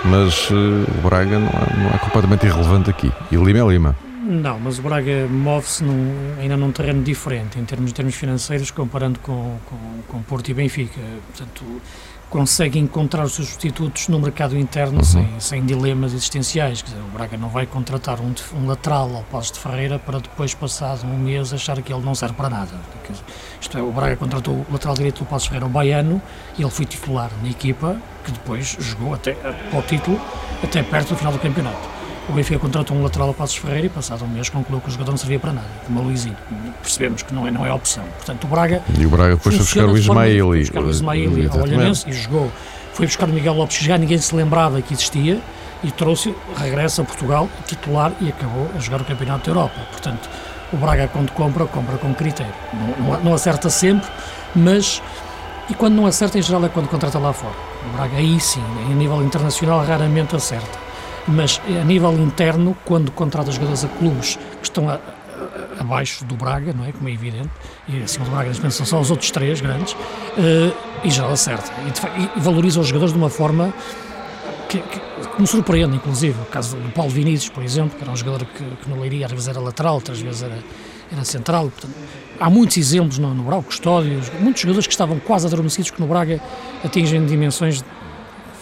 [0.04, 3.12] mas uh, o Braga não é, não é, completamente irrelevante aqui.
[3.30, 4.07] E Lima é Lima.
[4.30, 5.82] Não, mas o Braga move-se
[6.38, 10.54] ainda num terreno diferente em termos, em termos financeiros, comparando com, com, com Porto e
[10.54, 11.00] Benfica.
[11.28, 11.64] Portanto,
[12.28, 15.02] consegue encontrar os seus substitutos no mercado interno uhum.
[15.02, 16.82] sem, sem dilemas existenciais.
[16.82, 20.52] Dizer, o Braga não vai contratar um, um lateral ao Passo de Ferreira para depois,
[20.52, 22.78] passado um mês, achar que ele não serve para nada.
[23.08, 23.24] Dizer,
[23.58, 26.20] isto é, o Braga contratou o lateral direito do Passo de Ferreira, o Baiano,
[26.58, 30.20] e ele foi titular na equipa, que depois jogou até, para o título
[30.62, 31.97] até perto do final do campeonato.
[32.28, 34.90] O Benfica contratou um lateral a Passos Ferreira e passado um mês concluiu que o
[34.90, 36.36] jogador não servia para nada, como o Luizinho.
[36.82, 38.04] Percebemos que não é, não é opção.
[38.16, 38.82] Portanto, o Braga.
[38.98, 40.40] E o Braga depois foi buscar o Ismaili.
[40.42, 42.52] Foi buscar o Ismaili ao Olhanense e jogou.
[42.92, 45.40] Foi buscar o Miguel Lopes, já ninguém se lembrava que existia,
[45.82, 49.80] e trouxe, regressa a Portugal, titular e acabou a jogar o Campeonato da Europa.
[49.90, 50.28] Portanto,
[50.70, 52.52] o Braga, quando compra, compra com critério.
[52.74, 54.08] Não, não, não acerta sempre,
[54.54, 55.00] mas.
[55.70, 57.54] E quando não acerta, em geral, é quando contrata lá fora.
[57.88, 60.87] O Braga, aí sim, em nível internacional, raramente acerta
[61.28, 66.34] mas a nível interno, quando contrata jogadores a clubes que estão a, a, abaixo do
[66.34, 66.92] Braga, não é?
[66.92, 67.50] Como é evidente,
[67.86, 71.70] e acima do Braga, são só os outros três grandes, uh, e já acerta.
[71.82, 73.72] E, e, valoriza os jogadores de uma forma
[74.68, 76.40] que, que, que, me surpreende, inclusive.
[76.40, 79.26] O caso do Paulo Vinícius, por exemplo, que era um jogador que, que no Leiria
[79.26, 80.58] às vezes era lateral, outras vezes era,
[81.12, 81.70] era central.
[81.70, 81.94] Portanto,
[82.40, 86.06] há muitos exemplos no, no Braga, Custódios, muitos jogadores que estavam quase adormecidos que no
[86.06, 86.40] Braga
[86.84, 87.84] atingem dimensões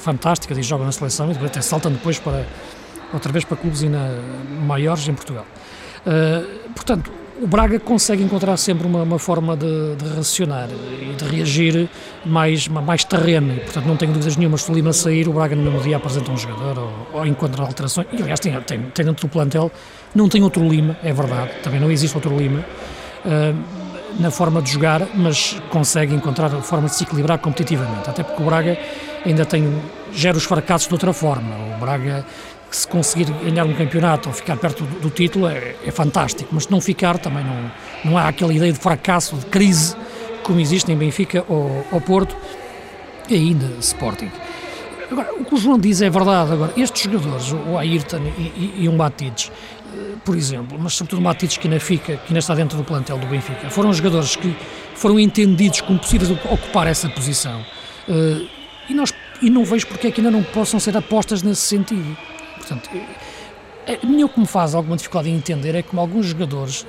[0.06, 2.46] fantásticas e jogam na seleção e até saltam depois para
[3.12, 4.20] outra vez para clubes ainda
[4.64, 5.44] maiores em Portugal.
[6.06, 7.10] Uh, portanto,
[7.42, 11.88] o Braga consegue encontrar sempre uma, uma forma de, de, racionar e de reagir
[12.24, 13.52] mais, mais terreno.
[13.52, 14.56] E, portanto, não tenho dúvidas nenhuma.
[14.56, 17.62] Se o Lima sair, o Braga no mesmo dia apresenta um jogador ou, ou encontra
[17.62, 18.06] alterações.
[18.12, 19.70] E, aliás, tem, tem, tem dentro do plantel,
[20.14, 21.50] não tem outro Lima, é verdade.
[21.62, 22.64] Também não existe outro Lima.
[23.24, 23.85] Uh,
[24.18, 28.08] na forma de jogar, mas consegue encontrar a forma de se equilibrar competitivamente.
[28.08, 28.78] Até porque o Braga
[29.24, 29.80] ainda tem,
[30.12, 31.54] gera os fracassos de outra forma.
[31.76, 32.24] O Braga,
[32.70, 36.64] se conseguir ganhar um campeonato ou ficar perto do, do título, é, é, fantástico, mas
[36.64, 37.70] se não ficar, também não,
[38.04, 39.96] não há aquela ideia de fracasso, de crise,
[40.42, 42.36] como existe em Benfica ou, ou Porto
[43.28, 44.30] e ainda Sporting.
[45.10, 46.52] Agora, o que o João diz é verdade.
[46.52, 49.75] Agora, estes jogadores, o Ayrton e, e, e o Matites, eh,
[50.24, 53.26] por exemplo, mas sobretudo Matites que ainda, fica, que ainda está dentro do plantel do
[53.26, 54.56] Benfica, foram jogadores que
[54.94, 57.60] foram entendidos como possíveis ocupar essa posição.
[58.08, 58.48] Uh,
[58.88, 62.16] e, nós, e não vejo porque é que ainda não possam ser apostas nesse sentido.
[62.56, 62.90] Portanto,
[63.86, 66.86] é, a mim o que me faz alguma dificuldade em entender é como alguns jogadores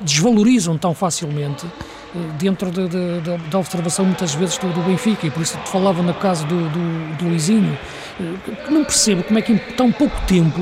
[0.00, 5.26] desvalorizam tão facilmente eh, dentro de, de, de, da observação muitas vezes do, do, Benfica
[5.26, 7.78] e por isso te falava no caso do, do, do Luizinho
[8.18, 10.60] eh, não percebo como é que em tão pouco tempo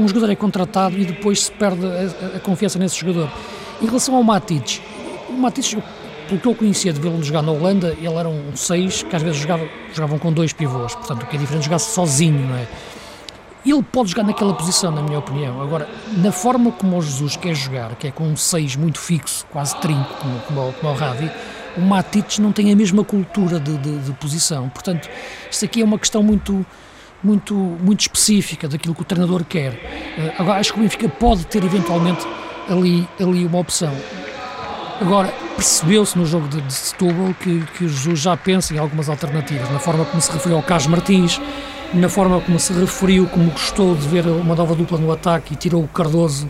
[0.00, 3.30] um jogador é contratado e depois se perde a, a confiança nesse jogador
[3.80, 4.80] em relação ao Matites
[5.30, 5.76] o Matites
[6.28, 9.22] pelo que eu conhecia de vê-lo jogar na Holanda, ele era um 6 que às
[9.22, 12.68] vezes jogava, jogavam com dois pivôs, portanto o que é diferente jogar sozinho, não é?
[13.66, 15.60] Ele pode jogar naquela posição, na minha opinião.
[15.60, 15.86] Agora,
[16.16, 19.76] na forma como o Jesus quer jogar, que é com um 6 muito fixo, quase
[19.80, 21.30] trinco, como, como, como o Ravi,
[21.76, 24.68] o Matites não tem a mesma cultura de, de, de, posição.
[24.70, 25.10] Portanto,
[25.50, 26.64] isto aqui é uma questão muito,
[27.22, 29.72] muito, muito específica daquilo que o treinador quer.
[30.18, 32.26] Eh, agora, acho que o Benfica pode ter eventualmente
[32.68, 33.92] ali, ali uma opção.
[35.00, 39.70] Agora, percebeu-se no jogo de, de Setúbal que, que Jesus já pensa em algumas alternativas,
[39.70, 41.40] na forma como se referiu ao Carlos Martins,
[41.94, 45.56] na forma como se referiu, como gostou de ver uma nova dupla no ataque e
[45.56, 46.48] tirou o Cardoso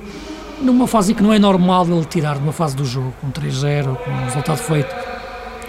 [0.60, 4.10] numa fase que não é normal ele tirar, numa fase do jogo, com 3-0, com
[4.10, 4.94] um resultado feito,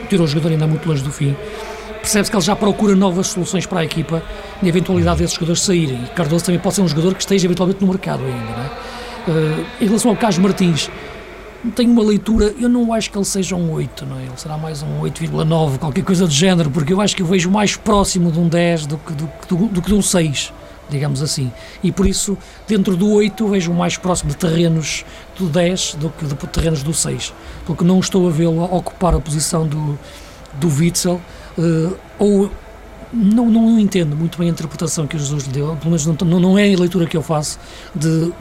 [0.09, 1.35] tirou o jogador ainda muito longe do fim.
[2.01, 4.23] Percebe-se que ele já procura novas soluções para a equipa
[4.61, 6.03] na eventualidade desses jogadores saírem.
[6.03, 8.37] E Cardoso também pode ser um jogador que esteja eventualmente no mercado ainda.
[8.37, 8.91] Não é?
[9.27, 10.89] Uh, em relação ao Carlos Martins,
[11.75, 14.23] tenho uma leitura, eu não acho que ele seja um 8, não é?
[14.23, 17.51] Ele será mais um 8,9, qualquer coisa do género, porque eu acho que eu vejo
[17.51, 20.51] mais próximo de um 10 do que, do, do, do que de um 6,
[20.89, 21.51] digamos assim.
[21.83, 22.35] E por isso,
[22.67, 25.05] dentro do 8, vejo mais próximo de terrenos
[25.37, 27.31] do 10 do que de terrenos do 6,
[27.65, 29.99] porque não estou a vê-lo ocupar a posição do,
[30.55, 31.21] do Witzel,
[31.57, 32.51] uh, ou
[33.13, 36.39] não, não entendo muito bem a interpretação que o Jesus lhe deu, pelo menos não,
[36.39, 37.59] não é a leitura que eu faço
[37.93, 38.31] de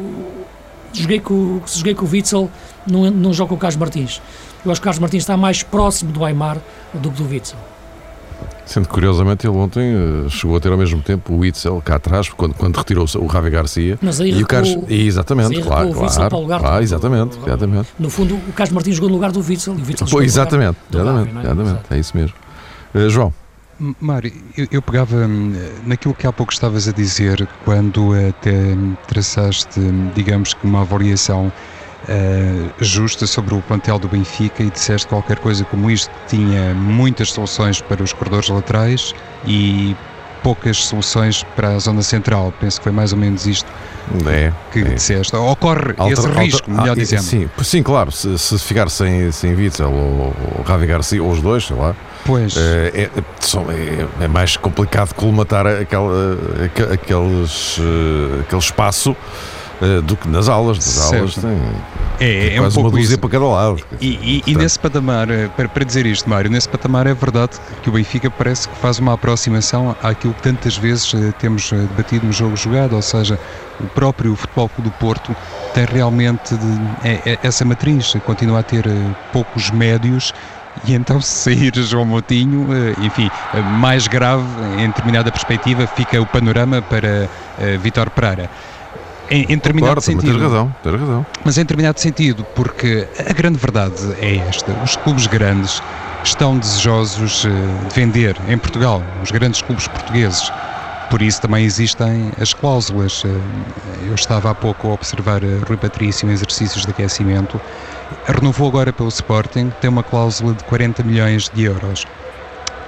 [0.93, 2.51] joguei com, se joguei com o Witzel,
[2.87, 4.21] não, não jogo com o Carlos Martins.
[4.65, 6.59] Eu acho que o Carlos Martins está mais próximo do Aymar
[6.93, 7.59] do que do Witzel.
[8.65, 11.97] Sendo que, curiosamente, ele ontem uh, chegou a ter ao mesmo tempo o Witzel cá
[11.97, 13.99] atrás, quando, quando retirou o Ravi Garcia.
[14.01, 17.89] Mas aí e o Carlos, exatamente, claro, claro, claro, claro, exatamente, do, exatamente.
[17.99, 20.79] No fundo, o Carlos Martins jogou no lugar do Witzel e o Witzel Pô, exatamente,
[20.93, 21.41] exatamente, é?
[21.41, 22.35] exatamente, é isso mesmo.
[22.95, 23.33] Uh, João.
[23.99, 25.55] Mário, eu, eu, pegava hum,
[25.87, 28.53] naquilo que há pouco estavas a dizer, quando até
[29.09, 29.81] traçaste,
[30.15, 35.65] digamos que uma avaliação uh, justa sobre o plantel do Benfica e disseste qualquer coisa
[35.65, 39.15] como isto, tinha muitas soluções para os corredores laterais
[39.47, 39.97] e
[40.43, 42.53] poucas soluções para a zona central.
[42.61, 43.71] Penso que foi mais ou menos isto
[44.27, 44.95] é, que é.
[44.95, 45.35] disseste.
[45.37, 47.23] Ocorre alter, esse risco, alter, melhor ah, dizendo.
[47.23, 48.11] Sim, sim, claro.
[48.11, 51.95] Se, se ficar sem, sem Witzel ou, ou Ravi Garcia, ou os dois, sei lá.
[52.25, 52.57] Pois.
[52.57, 56.39] É, é, é, é mais complicado colmatar aquela,
[56.93, 59.17] aqueles, eh, aquele espaço
[59.81, 60.77] eh, do que nas aulas.
[60.77, 61.15] Nas certo.
[61.15, 61.59] aulas tem,
[62.21, 63.19] é, é quase um uma dúzia isso.
[63.19, 63.83] para cada lado.
[63.99, 67.53] E, e, e, nesse patamar, eh, para, para dizer isto, Mário, nesse patamar é verdade
[67.83, 72.27] que o Benfica parece que faz uma aproximação àquilo que tantas vezes eh, temos debatido
[72.27, 73.39] no jogo jogado, ou seja,
[73.81, 75.35] o próprio Futebol Clube do Porto
[75.73, 78.85] tem realmente de, é, é, essa matriz, continua a ter
[79.33, 80.35] poucos médios
[80.85, 83.31] e então se sair João Moutinho, enfim,
[83.63, 84.45] mais grave
[84.79, 87.29] em determinada perspectiva fica o panorama para
[87.79, 88.51] Vitor Pereira
[89.31, 90.33] em, em determinado sentido.
[90.33, 91.27] Tens razão, tens razão.
[91.45, 95.81] Mas em determinado sentido, porque a grande verdade é esta: os clubes grandes
[96.25, 97.49] estão desejosos eh,
[97.89, 100.53] de vender em Portugal, os grandes clubes portugueses.
[101.09, 103.23] Por isso também existem as cláusulas.
[103.25, 107.61] Eh, eu estava há pouco a observar Rui Patrício em exercícios de aquecimento.
[108.27, 112.05] Renovou agora pelo Sporting, tem uma cláusula de 40 milhões de euros.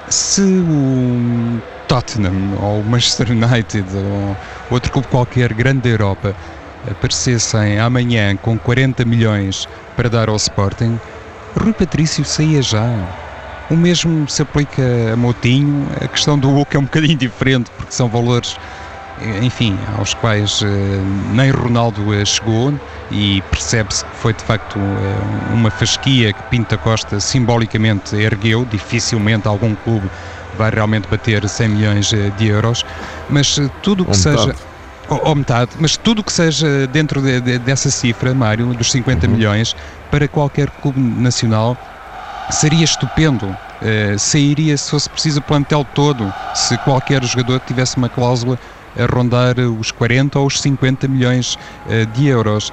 [0.08, 4.36] Se o Tottenham ou o Manchester United ou
[4.70, 6.34] outro clube qualquer grande da Europa
[6.90, 10.98] aparecessem amanhã com 40 milhões para dar ao Sporting,
[11.56, 12.88] Rui Patrício saía já.
[13.70, 14.82] O mesmo se aplica
[15.12, 18.56] a Moutinho, a questão do Hulk é um bocadinho diferente, porque são valores,
[19.42, 20.66] enfim, aos quais eh,
[21.32, 22.72] nem Ronaldo eh, chegou
[23.10, 29.48] e percebe-se que foi de facto eh, uma fasquia que Pinta Costa simbolicamente ergueu, dificilmente
[29.48, 30.08] algum clube
[30.56, 32.84] vai realmente bater 100 milhões de euros,
[33.30, 34.54] mas tudo o que seja.
[35.08, 39.26] Ou, metade, mas tudo o que seja dentro de, de, dessa cifra, Mário, dos 50
[39.26, 39.32] uhum.
[39.32, 39.76] milhões,
[40.10, 41.76] para qualquer clube nacional
[42.50, 43.46] seria estupendo.
[43.46, 48.58] Uh, sairia, se fosse preciso, o plantel todo, se qualquer jogador tivesse uma cláusula
[48.98, 52.72] a rondar os 40 ou os 50 milhões uh, de euros.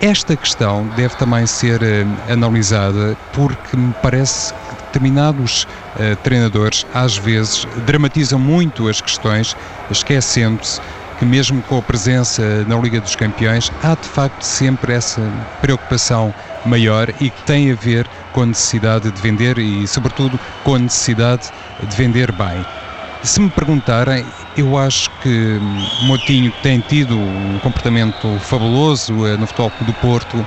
[0.00, 7.16] Esta questão deve também ser uh, analisada porque me parece que determinados uh, treinadores às
[7.16, 9.56] vezes dramatizam muito as questões,
[9.90, 10.80] esquecendo-se
[11.18, 15.20] que mesmo com a presença na Liga dos Campeões há de facto sempre essa
[15.60, 16.34] preocupação
[16.66, 20.78] maior e que tem a ver com a necessidade de vender e sobretudo com a
[20.78, 21.50] necessidade
[21.82, 22.83] de vender bem.
[23.24, 24.22] Se me perguntarem,
[24.54, 25.58] eu acho que
[26.02, 30.46] Motinho tem tido um comportamento fabuloso eh, no Futebol do Porto,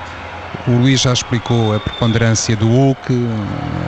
[0.68, 3.12] o Luís já explicou a preponderância do Hulk,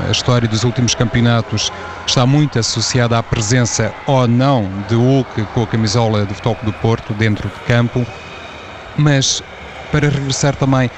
[0.09, 1.71] a história dos últimos campeonatos
[2.05, 6.73] está muito associada à presença ou não de Hulk com a camisola do Futebol do
[6.73, 8.05] Porto dentro de campo.
[8.97, 9.41] Mas
[9.93, 10.91] para regressar também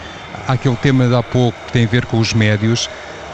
[0.49, 2.89] àquele tema de há pouco que tem a ver com os médios,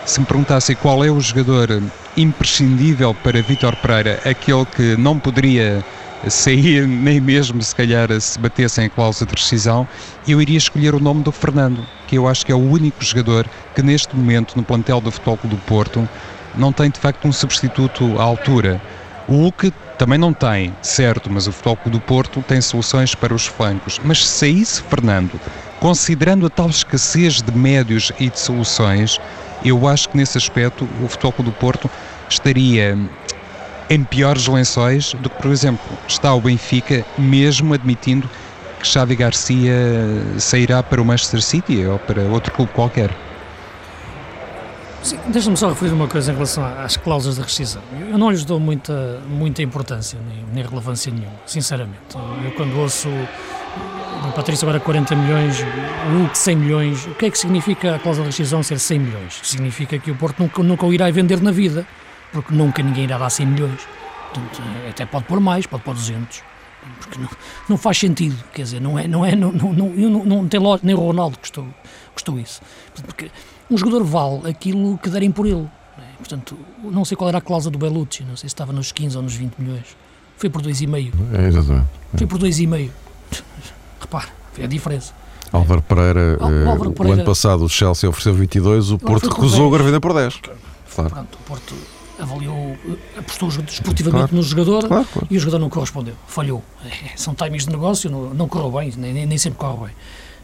[0.05, 1.81] se me perguntassem qual é o jogador
[2.18, 5.85] imprescindível para Vítor Pereira, aquele que não poderia
[6.28, 9.87] sair nem mesmo se calhar se batessem a cláusula de rescisão,
[10.26, 13.48] eu iria escolher o nome do Fernando, que eu acho que é o único jogador
[13.74, 16.09] que neste momento no plantel do Futebol Clube do Porto
[16.57, 18.81] não tem de facto um substituto à altura.
[19.28, 23.35] O Hulk também não tem, certo, mas o Futebol Clube do Porto tem soluções para
[23.35, 24.00] os flancos.
[24.02, 25.38] Mas se saísse Fernando,
[25.78, 29.20] considerando a tal escassez de médios e de soluções,
[29.64, 31.90] eu acho que nesse aspecto o Futebol Clube do Porto
[32.35, 32.97] estaria
[33.91, 38.29] em piores lençóis do que, por exemplo, está o Benfica, mesmo admitindo
[38.79, 39.75] que Xavi Garcia
[40.38, 43.11] sairá para o Manchester City ou para outro clube qualquer.
[45.29, 47.83] Deixa-me só referir uma coisa em relação às cláusulas de rescisão.
[48.11, 51.99] Eu não lhes dou muita, muita importância, nem, nem relevância nenhuma, sinceramente.
[52.45, 55.64] Eu quando ouço o Patrício agora 40 milhões,
[56.11, 58.99] o Hulk 100 milhões, o que é que significa a cláusula de rescisão ser 100
[58.99, 59.41] milhões?
[59.43, 61.87] Significa que o Porto nunca, nunca o irá vender na vida
[62.33, 63.81] porque nunca ninguém irá dar 100 milhões.
[64.33, 66.43] Portanto, até pode pôr mais, pode pôr 200.
[67.01, 67.29] Porque não,
[67.69, 70.81] não faz sentido, quer dizer, não é, não é, não, não, não, não, tem loja,
[70.83, 71.67] nem o Ronaldo custou,
[72.14, 72.61] custou isso.
[73.05, 73.31] Porque
[73.71, 75.69] um jogador vale aquilo que derem por ele.
[75.99, 76.17] É?
[76.19, 79.17] Portanto, não sei qual era a cláusula do Bellucci, não sei se estava nos 15
[79.17, 79.97] ou nos 20 milhões.
[80.37, 81.12] Foi por 2,5.
[81.33, 81.87] É, exatamente.
[82.17, 82.91] Foi por 2,5.
[84.01, 85.12] Repare, foi a diferença.
[85.53, 89.83] Álvaro Pereira, Álvaro Pereira, o ano passado o Chelsea ofereceu 22, o Porto recusou, agora
[89.83, 90.41] vender por 10.
[90.95, 91.11] Claro.
[91.11, 91.75] Pronto, o Porto
[92.18, 92.76] avaliou,
[93.16, 94.37] apostou esportivamente claro.
[94.37, 95.28] no jogador claro, claro.
[95.31, 96.62] e o jogador não correspondeu, falhou.
[96.85, 99.96] É, são timings de negócio, não, não correu bem, nem, nem sempre corre bem.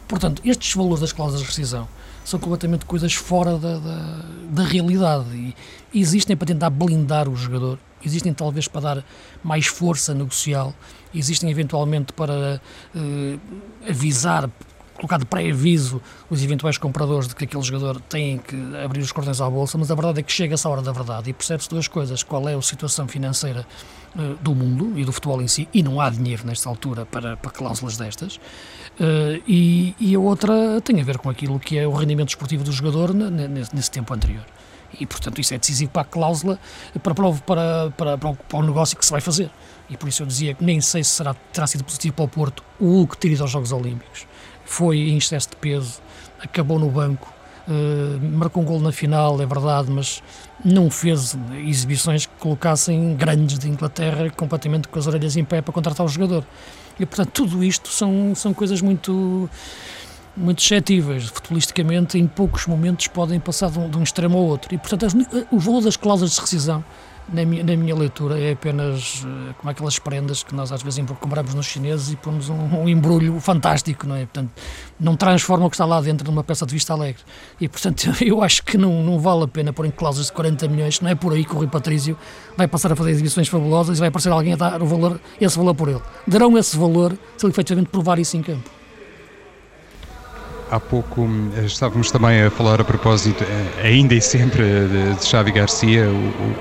[0.07, 1.87] Portanto, estes valores das cláusulas de rescisão
[2.23, 5.55] são completamente coisas fora da, da, da realidade e,
[5.93, 9.05] existem para tentar blindar o jogador, existem talvez para dar
[9.43, 10.73] mais força negocial,
[11.13, 12.61] existem eventualmente para
[12.93, 13.39] uh,
[13.87, 14.49] avisar
[14.95, 19.41] colocar de pré-aviso os eventuais compradores de que aquele jogador tem que abrir os cordões
[19.41, 21.87] à bolsa, mas a verdade é que chega-se à hora da verdade e percebe-se duas
[21.87, 22.23] coisas.
[22.23, 23.65] Qual é a situação financeira
[24.15, 27.37] uh, do mundo e do futebol em si, e não há dinheiro nesta altura para,
[27.37, 28.37] para cláusulas destas.
[28.99, 32.63] Uh, e, e, a outra tem a ver com aquilo que é o rendimento esportivo
[32.63, 34.45] do jogador nesse, tempo anterior.
[34.97, 36.57] E, portanto, isso é decisivo para a cláusula,
[37.03, 39.51] para, para, para, para, para o negócio que se vai fazer.
[39.89, 42.27] E por isso eu dizia que nem sei se será, terá sido positivo para o
[42.27, 44.25] Porto o Hulk ter ido aos Jogos Olímpicos.
[44.65, 46.01] Foi em excesso de peso,
[46.41, 47.31] acabou no banco,
[47.67, 50.21] uh, marcou um gol na final, é verdade, mas
[50.63, 55.73] não fez exibições que colocassem grandes de Inglaterra completamente com as orelhas em pé para
[55.73, 56.43] contratar o jogador.
[56.99, 59.49] E portanto, tudo isto são, são coisas muito
[60.37, 64.73] muito suscetíveis, futbolisticamente, em poucos momentos podem passar de um, de um extremo ao outro.
[64.75, 65.07] E, portanto,
[65.49, 66.83] o valor das cláusulas de rescisão
[67.27, 71.03] na minha, na minha leitura, é apenas uh, como aquelas prendas que nós às vezes
[71.19, 74.25] compramos nos chineses e pomos um, um, embrulho fantástico, não é?
[74.25, 74.51] Portanto,
[74.99, 77.21] não transforma o que está lá dentro numa peça de vista alegre.
[77.59, 80.67] E, portanto, eu acho que não, não vale a pena pôr em cláusulas de 40
[80.67, 82.17] milhões, não é por aí que o Rui Patrício
[82.55, 85.57] vai passar a fazer exibições fabulosas e vai aparecer alguém a dar o valor, esse
[85.57, 86.01] valor por ele.
[86.27, 88.74] Darão esse valor se ele efetivamente provar isso em campo.
[90.71, 94.63] Há pouco hum, estávamos também a falar a propósito, eh, ainda e sempre,
[95.19, 96.07] de Xavi Garcia.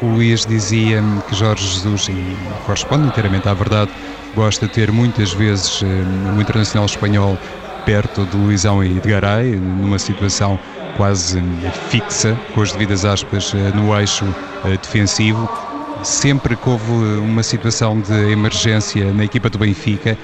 [0.02, 2.36] O, o Luís dizia que Jorge Jesus, e
[2.66, 3.90] corresponde inteiramente à verdade,
[4.34, 7.38] gosta de ter muitas vezes hum, o internacional espanhol
[7.84, 10.58] perto de Luizão e de Garay, numa situação
[10.96, 11.42] quase
[11.88, 14.24] fixa, com as devidas aspas, eh, no eixo
[14.64, 15.48] eh, defensivo.
[16.02, 20.16] Sempre que houve uma situação de emergência na equipa do Benfica, eh,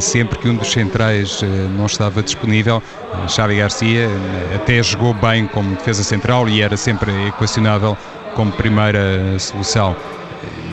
[0.00, 2.82] sempre que um dos centrais eh, não estava disponível,
[3.14, 4.08] eh, Xavi Garcia
[4.54, 7.96] até jogou bem como defesa central e era sempre equacionável
[8.34, 9.96] como primeira solução.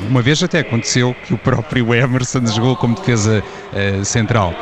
[0.10, 3.42] Uma vez até aconteceu que o próprio Emerson jogou como defesa
[4.04, 4.54] central.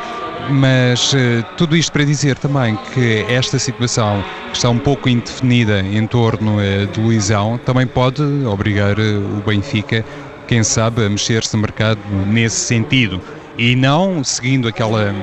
[0.48, 1.12] Mas
[1.56, 6.58] tudo isto para dizer também que esta situação que está um pouco indefinida em torno
[6.94, 10.04] do Luizão também pode obrigar o Benfica,
[10.46, 13.20] quem sabe, a mexer-se no mercado nesse sentido
[13.56, 15.14] e não seguindo aquela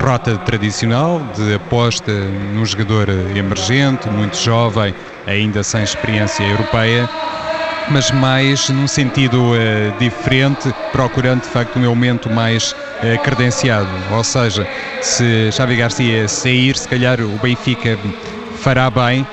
[0.00, 4.94] rota tradicional de aposta num jogador emergente, muito jovem,
[5.26, 7.08] ainda sem experiência europeia,
[7.90, 13.88] mas mais num sentido uh, diferente, procurando de facto um elemento mais uh, credenciado.
[14.12, 14.66] Ou seja,
[15.00, 17.98] se Xavi Garcia sair, se calhar o Benfica
[18.58, 19.26] fará bem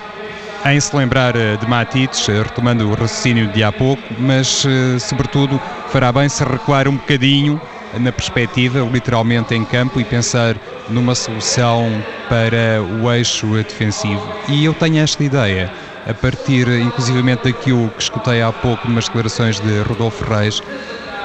[0.66, 4.66] em se lembrar uh, de Matites, retomando o raciocínio de há pouco, mas
[5.00, 7.62] sobretudo fará bem se recuar um bocadinho
[8.00, 10.56] na perspectiva, literalmente em campo, e pensar
[10.90, 14.24] numa solução para o eixo defensivo.
[14.48, 15.72] E eu tenho esta ideia,
[16.08, 20.62] a partir inclusivamente daquilo que escutei há pouco numas declarações de Rodolfo Reis,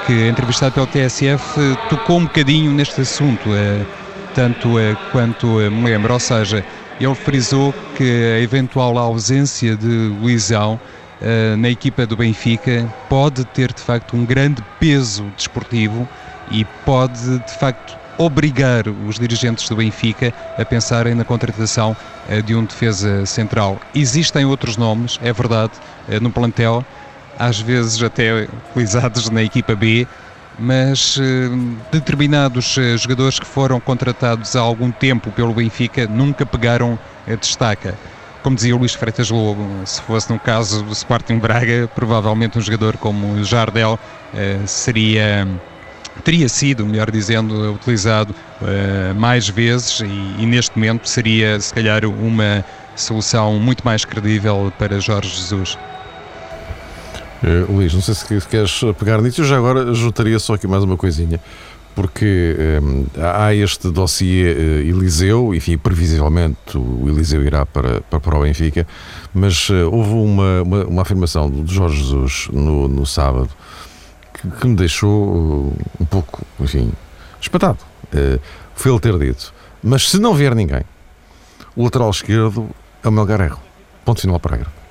[0.07, 3.85] que entrevistado pelo TSF tocou um bocadinho neste assunto, eh,
[4.35, 6.65] tanto eh, quanto eh, me lembro, ou seja,
[7.01, 9.87] ele frisou que a eventual ausência de
[10.21, 10.79] Luizão
[11.57, 16.09] na equipa do Benfica pode ter de facto um grande peso desportivo
[16.51, 21.97] e pode de facto obrigar os dirigentes do Benfica a pensarem na contratação
[22.29, 23.81] eh, de um defesa central.
[23.95, 25.73] Existem outros nomes, é verdade,
[26.09, 26.85] eh, no plantel,
[27.39, 30.07] às vezes até utilizados na equipa B,
[30.59, 31.49] mas eh,
[31.91, 37.95] determinados jogadores que foram contratados há algum tempo pelo Benfica nunca pegaram a destaca.
[38.43, 42.61] Como dizia o Luís Freitas Lobo, se fosse no caso do Sporting Braga, provavelmente um
[42.61, 43.97] jogador como o Jardel
[44.67, 45.47] seria
[46.25, 52.05] teria sido, melhor dizendo, utilizado uh, mais vezes e, e, neste momento seria, se calhar,
[52.05, 55.79] uma solução muito mais credível para Jorge Jesus.
[57.43, 60.85] Uh, Luís, não sei se queres pegar nisso, eu já agora juntaria só aqui mais
[60.85, 61.41] uma coisinha,
[61.95, 68.39] porque um, há este dossiê uh, Eliseu, enfim, previsivelmente o Eliseu irá para, para, para
[68.39, 68.87] o Benfica,
[69.35, 73.51] mas uh, houve uma, uma, uma, afirmação do Jorge Jesus no, no sábado
[74.43, 76.93] que, que me deixou uh, um pouco, enfim,
[77.41, 77.79] espantado.
[78.13, 78.39] Uh,
[78.75, 79.55] foi ele ter dito.
[79.83, 80.83] Mas se não vier ninguém,
[81.75, 82.69] o lateral esquerdo
[83.03, 83.59] é o Melgarejo.
[84.05, 84.83] Ponto final para a regra.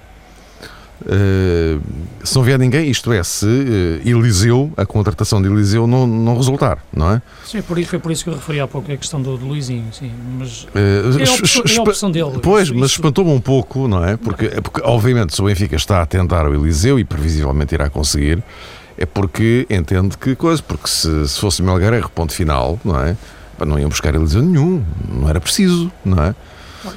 [1.01, 1.81] Uh,
[2.23, 6.37] se não vier ninguém, isto é, se uh, Eliseu, a contratação de Eliseu não, não
[6.37, 7.21] resultar, não é?
[7.43, 9.47] Sim, por isso, foi por isso que eu referi há pouco a questão do, do
[9.47, 10.69] Luizinho, sim, mas uh,
[11.19, 12.39] é, a opção, é a opção dele.
[12.43, 14.15] Pois, isso, mas espantou-me um pouco, não é?
[14.15, 17.89] Porque, é porque, obviamente, se o Benfica está a tentar o Eliseu e previsivelmente irá
[17.89, 18.43] conseguir,
[18.97, 23.15] é porque entende que coisa, porque se, se fosse Melgarejo, ponto final, não é?
[23.65, 26.35] Não iam buscar Eliseu nenhum, não era preciso, não é?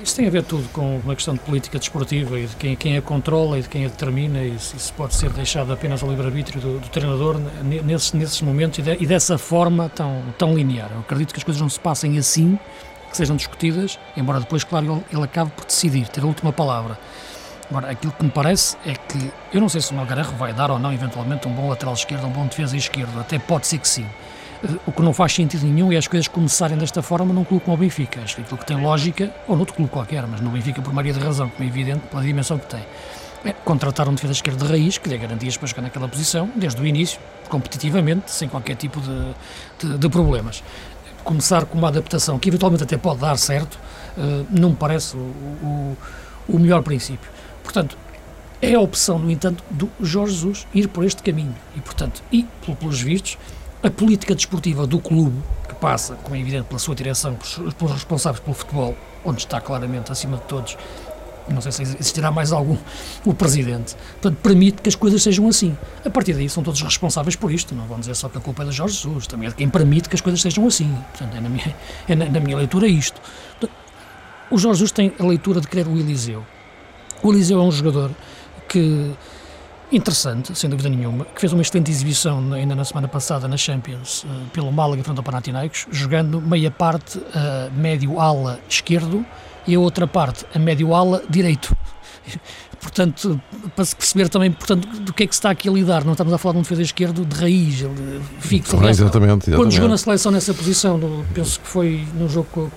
[0.02, 2.96] Isso tem a ver tudo com uma questão de política desportiva e de quem, quem
[2.96, 6.58] a controla e de quem a determina, e isso pode ser deixado apenas ao livre-arbítrio
[6.58, 10.90] do, do, treinador nesses, nesses momentos e, de, e, dessa forma tão, tão linear.
[10.90, 12.58] Eu acredito que as coisas não se passem assim,
[13.10, 16.98] que sejam discutidas, embora depois, claro, ele, ele acabe por decidir, ter a última palavra.
[17.70, 20.70] Agora, aquilo que me parece é que eu não sei se o Melgarejo vai dar
[20.70, 23.88] ou não, eventualmente, um bom lateral esquerdo, um bom defesa esquerdo, até pode ser que
[23.88, 24.06] sim.
[24.86, 27.76] O que não faz sentido nenhum é as coisas começarem desta forma num clube como
[27.76, 28.20] o Benfica.
[28.22, 31.12] Acho que aquilo que tem lógica, ou noutro clube qualquer, mas no Benfica por maioria
[31.12, 32.82] de razão, como é evidente, pela dimensão que tem,
[33.44, 36.80] é contratar um defesa esquerdo de raiz que lhe garantias para jogar naquela posição, desde
[36.80, 39.34] o início, competitivamente, sem qualquer tipo de,
[39.78, 40.62] de, de problemas.
[41.22, 43.78] Começar com uma adaptação que eventualmente até pode dar certo,
[44.16, 45.96] uh, não me parece o, o,
[46.48, 47.30] o melhor princípio.
[47.64, 47.98] Portanto,
[48.62, 51.54] é a opção, no entanto, do Jorge Jesus ir por este caminho.
[51.76, 52.46] E, portanto, e
[52.78, 53.36] pelos vistos,
[53.82, 55.36] a política desportiva do clube,
[55.68, 57.36] que passa, como é evidente, pela sua direção,
[57.76, 60.76] pelos responsáveis pelo futebol, onde está claramente acima de todos,
[61.48, 62.76] não sei se existirá mais algum,
[63.24, 63.94] o presidente.
[64.20, 65.76] Portanto, permite que as coisas sejam assim.
[66.04, 67.74] A partir daí são todos responsáveis por isto.
[67.74, 69.68] Não vão dizer só que a culpa é de Jorge Jesus, também é de quem
[69.68, 70.90] permite que as coisas sejam assim.
[71.10, 71.76] Portanto, é na minha,
[72.08, 73.20] é na, na minha leitura isto.
[73.60, 73.78] Portanto,
[74.50, 76.44] o Jorge Jesus tem a leitura de querer o Eliseu.
[77.24, 78.10] O Eliseu é um jogador
[78.68, 79.10] que
[79.90, 84.24] interessante, sem dúvida nenhuma, que fez uma excelente exibição ainda na semana passada na Champions
[84.24, 89.24] uh, pelo Málaga frente ao Panathinaikos, jogando meia parte uh, médio ala esquerdo
[89.66, 91.74] e a outra parte a médio ala direito.
[92.78, 93.40] Portanto,
[93.74, 96.12] para se perceber também portanto, do que é que se está aqui a lidar, não
[96.12, 97.82] estamos a falar de um defesa esquerdo de raiz,
[98.40, 98.76] fixo.
[98.76, 99.56] Aliás, exatamente, exatamente.
[99.56, 101.00] Quando jogou na seleção nessa posição,
[101.32, 102.70] penso que foi no jogo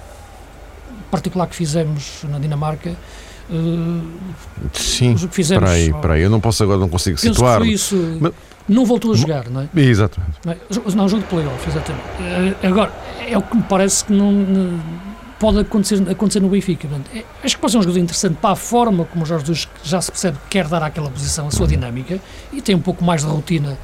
[1.11, 2.95] particular que fizemos na Dinamarca,
[3.49, 4.01] Uh,
[4.73, 5.63] Sim, fizemos.
[5.63, 7.61] Espera aí, espera aí, eu não posso agora, não consigo situar.
[7.63, 7.95] Isso.
[8.19, 8.33] Mas...
[8.67, 9.69] Não voltou a jogar, não é?
[9.79, 10.33] Exatamente.
[10.43, 11.07] Não, é?
[11.07, 12.03] jogo de playoff, exatamente.
[12.19, 12.91] Eh, agora,
[13.25, 14.77] é o que me parece que não,
[15.39, 16.87] pode acontecer, acontecer no Benfica.
[17.13, 19.69] É, acho que pode ser um jogador interessante para a forma como o Jorge Jesus
[19.83, 22.19] já se percebe que quer dar àquela posição a sua dinâmica
[22.51, 23.77] e tem um pouco mais de rotina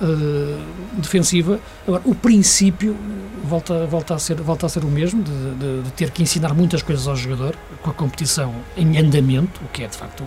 [0.00, 1.60] uh, defensiva.
[1.86, 2.96] Agora, o princípio
[3.44, 6.54] volta, volta, a, ser, volta a ser o mesmo, de, de, de, ter que ensinar
[6.54, 10.24] muitas coisas ao jogador, com a competição em andamento, o que é de facto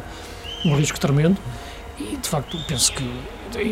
[0.65, 1.37] um risco tremendo,
[1.99, 3.09] e de facto penso que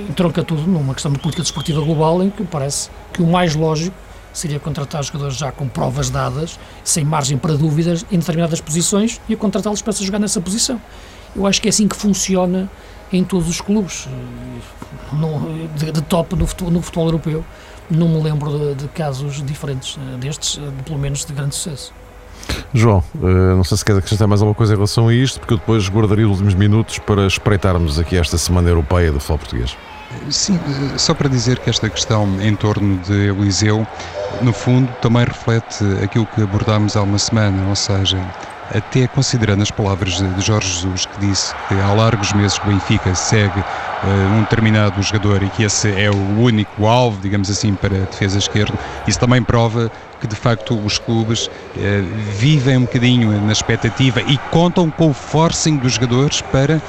[0.09, 3.95] entronca tudo numa questão de política desportiva global em que parece que o mais lógico
[4.33, 9.35] seria contratar jogadores já com provas dadas, sem margem para dúvidas, em determinadas posições e
[9.35, 10.79] contratá-los para jogar nessa posição.
[11.35, 12.69] Eu acho que é assim que funciona
[13.11, 14.07] em todos os clubes
[15.13, 17.45] no, de, de, top no futebol, no futebol, europeu.
[17.89, 21.55] Não me lembro de, de casos diferentes eh, destes, de, eh, pelo menos de grande
[21.55, 21.91] sucesso.
[22.73, 25.53] João, eh, não sei se queres acrescentar mais alguma coisa em relação a isto, porque
[25.53, 29.77] eu depois guardaria os últimos minutos para espreitarmos aqui esta Semana Europeia do Futebol Português.
[30.29, 30.59] Sim,
[30.97, 33.85] só para dizer que esta questão em torno de Eliseu,
[34.41, 38.17] no fundo, também reflete aquilo que abordámos há uma semana, ou seja,
[38.73, 42.71] até considerando as palavras de Jorge Jesus, que disse que há largos meses que o
[42.71, 47.73] Benfica segue uh, um determinado jogador e que esse é o único alvo, digamos assim,
[47.73, 48.73] para a defesa esquerda,
[49.07, 49.91] isso também prova
[50.21, 51.51] que de facto os clubes uh,
[52.37, 56.81] vivem um bocadinho na expectativa e contam com o forcing dos jogadores para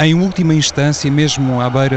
[0.00, 1.96] em última instância, mesmo à beira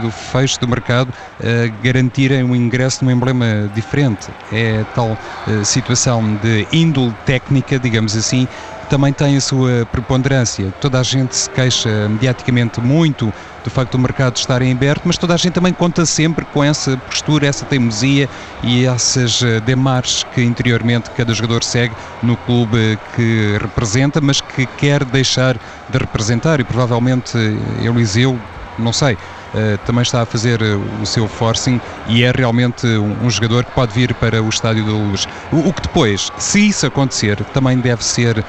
[0.00, 4.28] do fecho do mercado, uh, garantirem um ingresso num emblema diferente.
[4.50, 5.18] É tal
[5.64, 8.48] situação de índole técnica, digamos assim,
[8.92, 10.70] também tem a sua preponderância.
[10.78, 13.32] Toda a gente se queixa mediaticamente muito
[13.64, 16.62] do facto do mercado estar em aberto, mas toda a gente também conta sempre com
[16.62, 18.28] essa postura, essa teimosia
[18.62, 24.66] e essas eh, demarches que interiormente cada jogador segue no clube que representa, mas que
[24.66, 25.56] quer deixar
[25.88, 28.38] de representar e provavelmente eh, Eliseu,
[28.78, 29.16] não sei,
[29.52, 31.78] Uh, também está a fazer o seu forcing
[32.08, 35.28] e é realmente um, um, jogador que pode vir para o Estádio da Luz.
[35.52, 38.42] O, o, que depois, se isso acontecer, também deve ser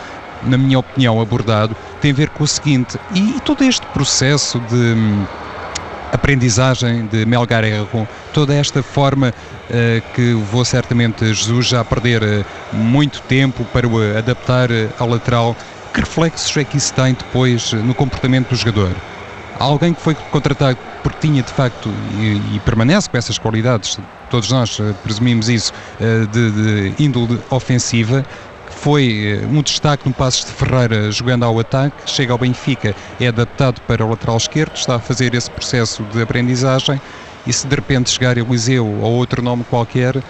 [0.46, 4.76] na minha opinião, abordado tem a ver com o seguinte, e todo este processo de
[4.76, 5.26] hum,
[6.14, 12.46] aprendizagem de Melgar Erro, toda esta forma uh, que vou certamente Jesus já perder uh,
[12.72, 15.56] muito tempo para o adaptar uh, ao lateral,
[15.92, 18.92] que reflexos é que isso tem depois no comportamento do jogador?
[19.60, 21.90] Alguém que foi contratado porque tinha de facto
[22.20, 25.72] e, e permanece com essas qualidades, todos nós presumimos isso,
[26.32, 28.26] de, de índole ofensiva,
[28.84, 33.28] foi eh, um destaque no Passos de Ferreira jogando ao ataque, chega ao Benfica, é
[33.30, 37.00] adaptado para o lateral esquerdo, está a fazer esse processo de aprendizagem.
[37.48, 40.24] E se de repente chegar Eliseu ou outro nome qualquer, uh,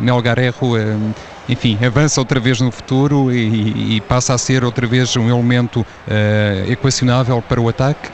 [0.00, 1.14] Melgar Erro, uh,
[1.48, 5.80] enfim, avança outra vez no futuro e, e, passa a ser outra vez um elemento
[5.80, 8.10] uh, equacionável para o ataque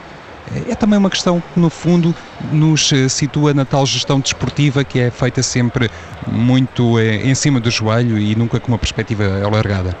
[0.69, 2.13] é também uma questão que, no fundo,
[2.51, 5.89] nos eh, situa na tal gestão desportiva que é feita sempre
[6.27, 9.95] muito eh, em cima do joelho e nunca com uma perspectiva alargada.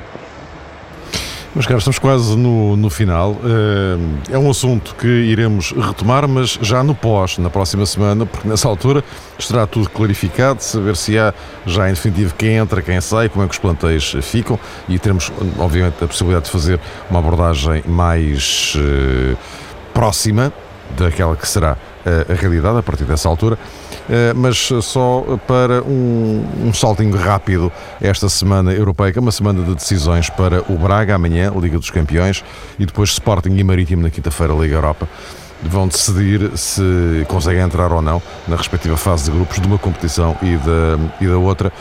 [1.53, 3.37] Mas, caros, estamos quase no, no final.
[3.43, 8.47] Eh, é um assunto que iremos retomar, mas já no pós, na próxima semana, porque
[8.47, 9.03] nessa altura
[9.37, 11.33] estará tudo clarificado, saber se há
[11.65, 15.31] já em definitivo quem entra, quem sai, como é que os plantéis ficam e teremos,
[15.59, 16.79] obviamente, a possibilidade de fazer
[17.09, 19.37] uma abordagem mais uh,
[19.93, 20.51] próxima
[20.97, 21.77] daquela que será
[22.29, 23.57] a realidade a partir dessa altura.
[24.09, 27.71] Eh, mas só para um, um saltinho rápido
[28.01, 32.43] esta semana europeia, uma semana de decisões para o Braga amanhã, Liga dos Campeões,
[32.77, 35.07] e depois Sporting e Marítimo na quinta-feira, Liga Europa
[35.63, 40.35] vão decidir se conseguem entrar ou não na respectiva fase de grupos de uma competição
[40.41, 41.71] e da, e da outra.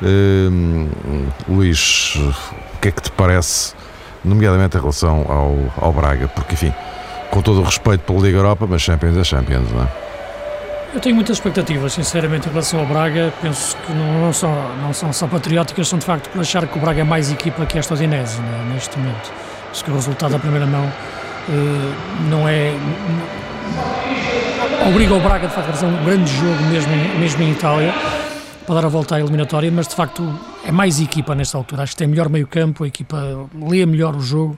[0.00, 0.88] Uh,
[1.48, 2.14] Luís,
[2.76, 3.74] o que é que te parece,
[4.24, 6.28] nomeadamente em relação ao, ao Braga?
[6.28, 6.72] Porque, enfim,
[7.34, 9.88] com todo o respeito pela Liga Europa, mas Champions é Champions, não é?
[10.94, 13.34] Eu tenho muitas expectativas, sinceramente, em relação ao Braga.
[13.42, 16.78] Penso que não, não, são, não são só patrióticas, são de facto por achar que
[16.78, 19.32] o Braga é mais equipa que esta Odinese né, neste momento.
[19.72, 22.72] Acho que o resultado da primeira mão uh, não é.
[24.88, 27.92] Obriga o Braga, de facto, a fazer um grande jogo mesmo, mesmo em Itália
[28.64, 30.22] para dar a volta à eliminatória, mas de facto
[30.64, 31.82] é mais equipa nesta altura.
[31.82, 34.56] Acho que tem melhor meio-campo, a equipa lê melhor o jogo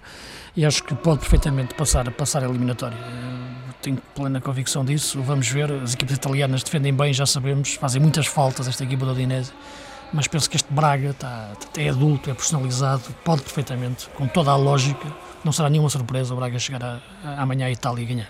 [0.57, 2.99] e acho que pode perfeitamente passar, passar a eliminatória
[3.87, 5.23] tenho plena convicção disso.
[5.23, 9.13] Vamos ver, as equipas italianas defendem bem, já sabemos, fazem muitas faltas esta equipa do
[9.13, 9.53] Udinese,
[10.13, 14.57] mas penso que este Braga está, é adulto, é personalizado, pode perfeitamente, com toda a
[14.57, 15.07] lógica,
[15.45, 18.29] não será nenhuma surpresa o Braga chegar a, a, amanhã à Itália e ganhar.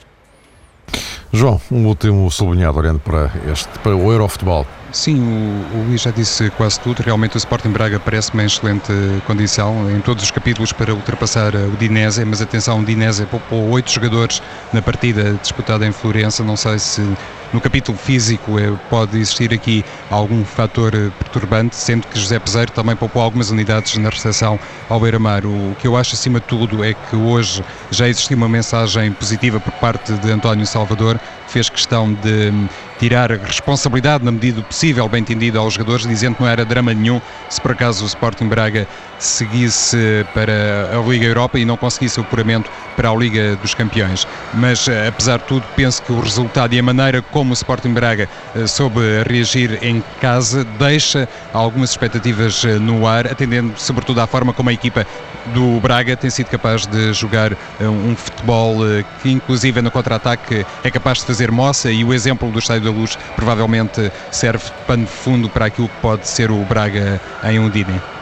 [1.32, 4.66] João, um último sublinhado olhando para, este, para o Eurofutebol.
[4.92, 7.02] Sim, o, o Luís já disse quase tudo.
[7.02, 8.92] Realmente o Sporting Braga parece-me em excelente
[9.24, 13.90] condição em todos os capítulos para ultrapassar o Dinese, mas atenção, o Dinese poupou oito
[13.90, 14.40] jogadores
[14.72, 16.44] na partida disputada em Florença.
[16.44, 17.18] Não sei se
[17.52, 22.70] no capítulo físico eh, pode existir aqui algum fator eh, perturbante, sendo que José Peseiro
[22.72, 24.58] também poupou algumas unidades na recepção
[24.88, 25.44] ao Beira-Mar.
[25.46, 29.60] O que eu acho acima de tudo é que hoje já existiu uma mensagem positiva
[29.60, 32.52] por parte de António Salvador, que fez questão de
[32.98, 36.94] tirar responsabilidade na medida do possível, bem entendido, aos jogadores, dizendo que não era drama
[36.94, 38.88] nenhum se por acaso o Sporting Braga
[39.18, 39.96] seguisse
[40.32, 44.26] para a Liga Europa e não conseguisse o apuramento para a Liga dos Campeões.
[44.54, 47.92] Mas, eh, apesar de tudo, penso que o resultado e a maneira como o Sporting
[47.92, 54.26] Braga eh, soube reagir em casa deixa algumas expectativas eh, no ar, atendendo sobretudo à
[54.26, 55.06] forma como a equipa
[55.54, 58.78] do Braga tem sido capaz de jogar um futebol
[59.22, 62.98] que, inclusive no contra-ataque, é capaz de fazer moça e o exemplo do Estádio da
[62.98, 67.60] Luz provavelmente serve de pano de fundo para aquilo que pode ser o Braga em
[67.60, 68.15] Undine.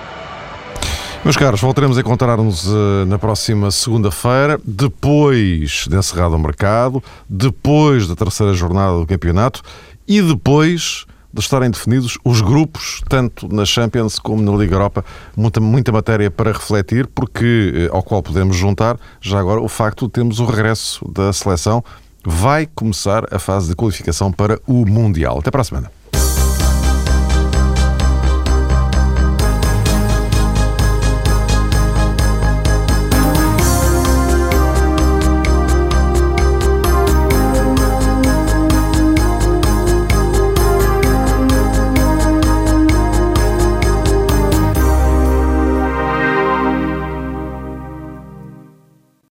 [1.24, 8.06] Meus caros, voltaremos a encontrar-nos uh, na próxima segunda-feira, depois de encerrado o mercado, depois
[8.06, 9.62] da terceira jornada do campeonato
[10.06, 15.02] e depois de estarem definidos os grupos, tanto na Champions como na Liga Europa.
[15.34, 20.04] Muita, muita matéria para refletir, porque uh, ao qual podemos juntar já agora o facto
[20.04, 21.82] de termos o regresso da seleção.
[22.22, 25.38] Vai começar a fase de qualificação para o Mundial.
[25.38, 25.90] Até para a semana.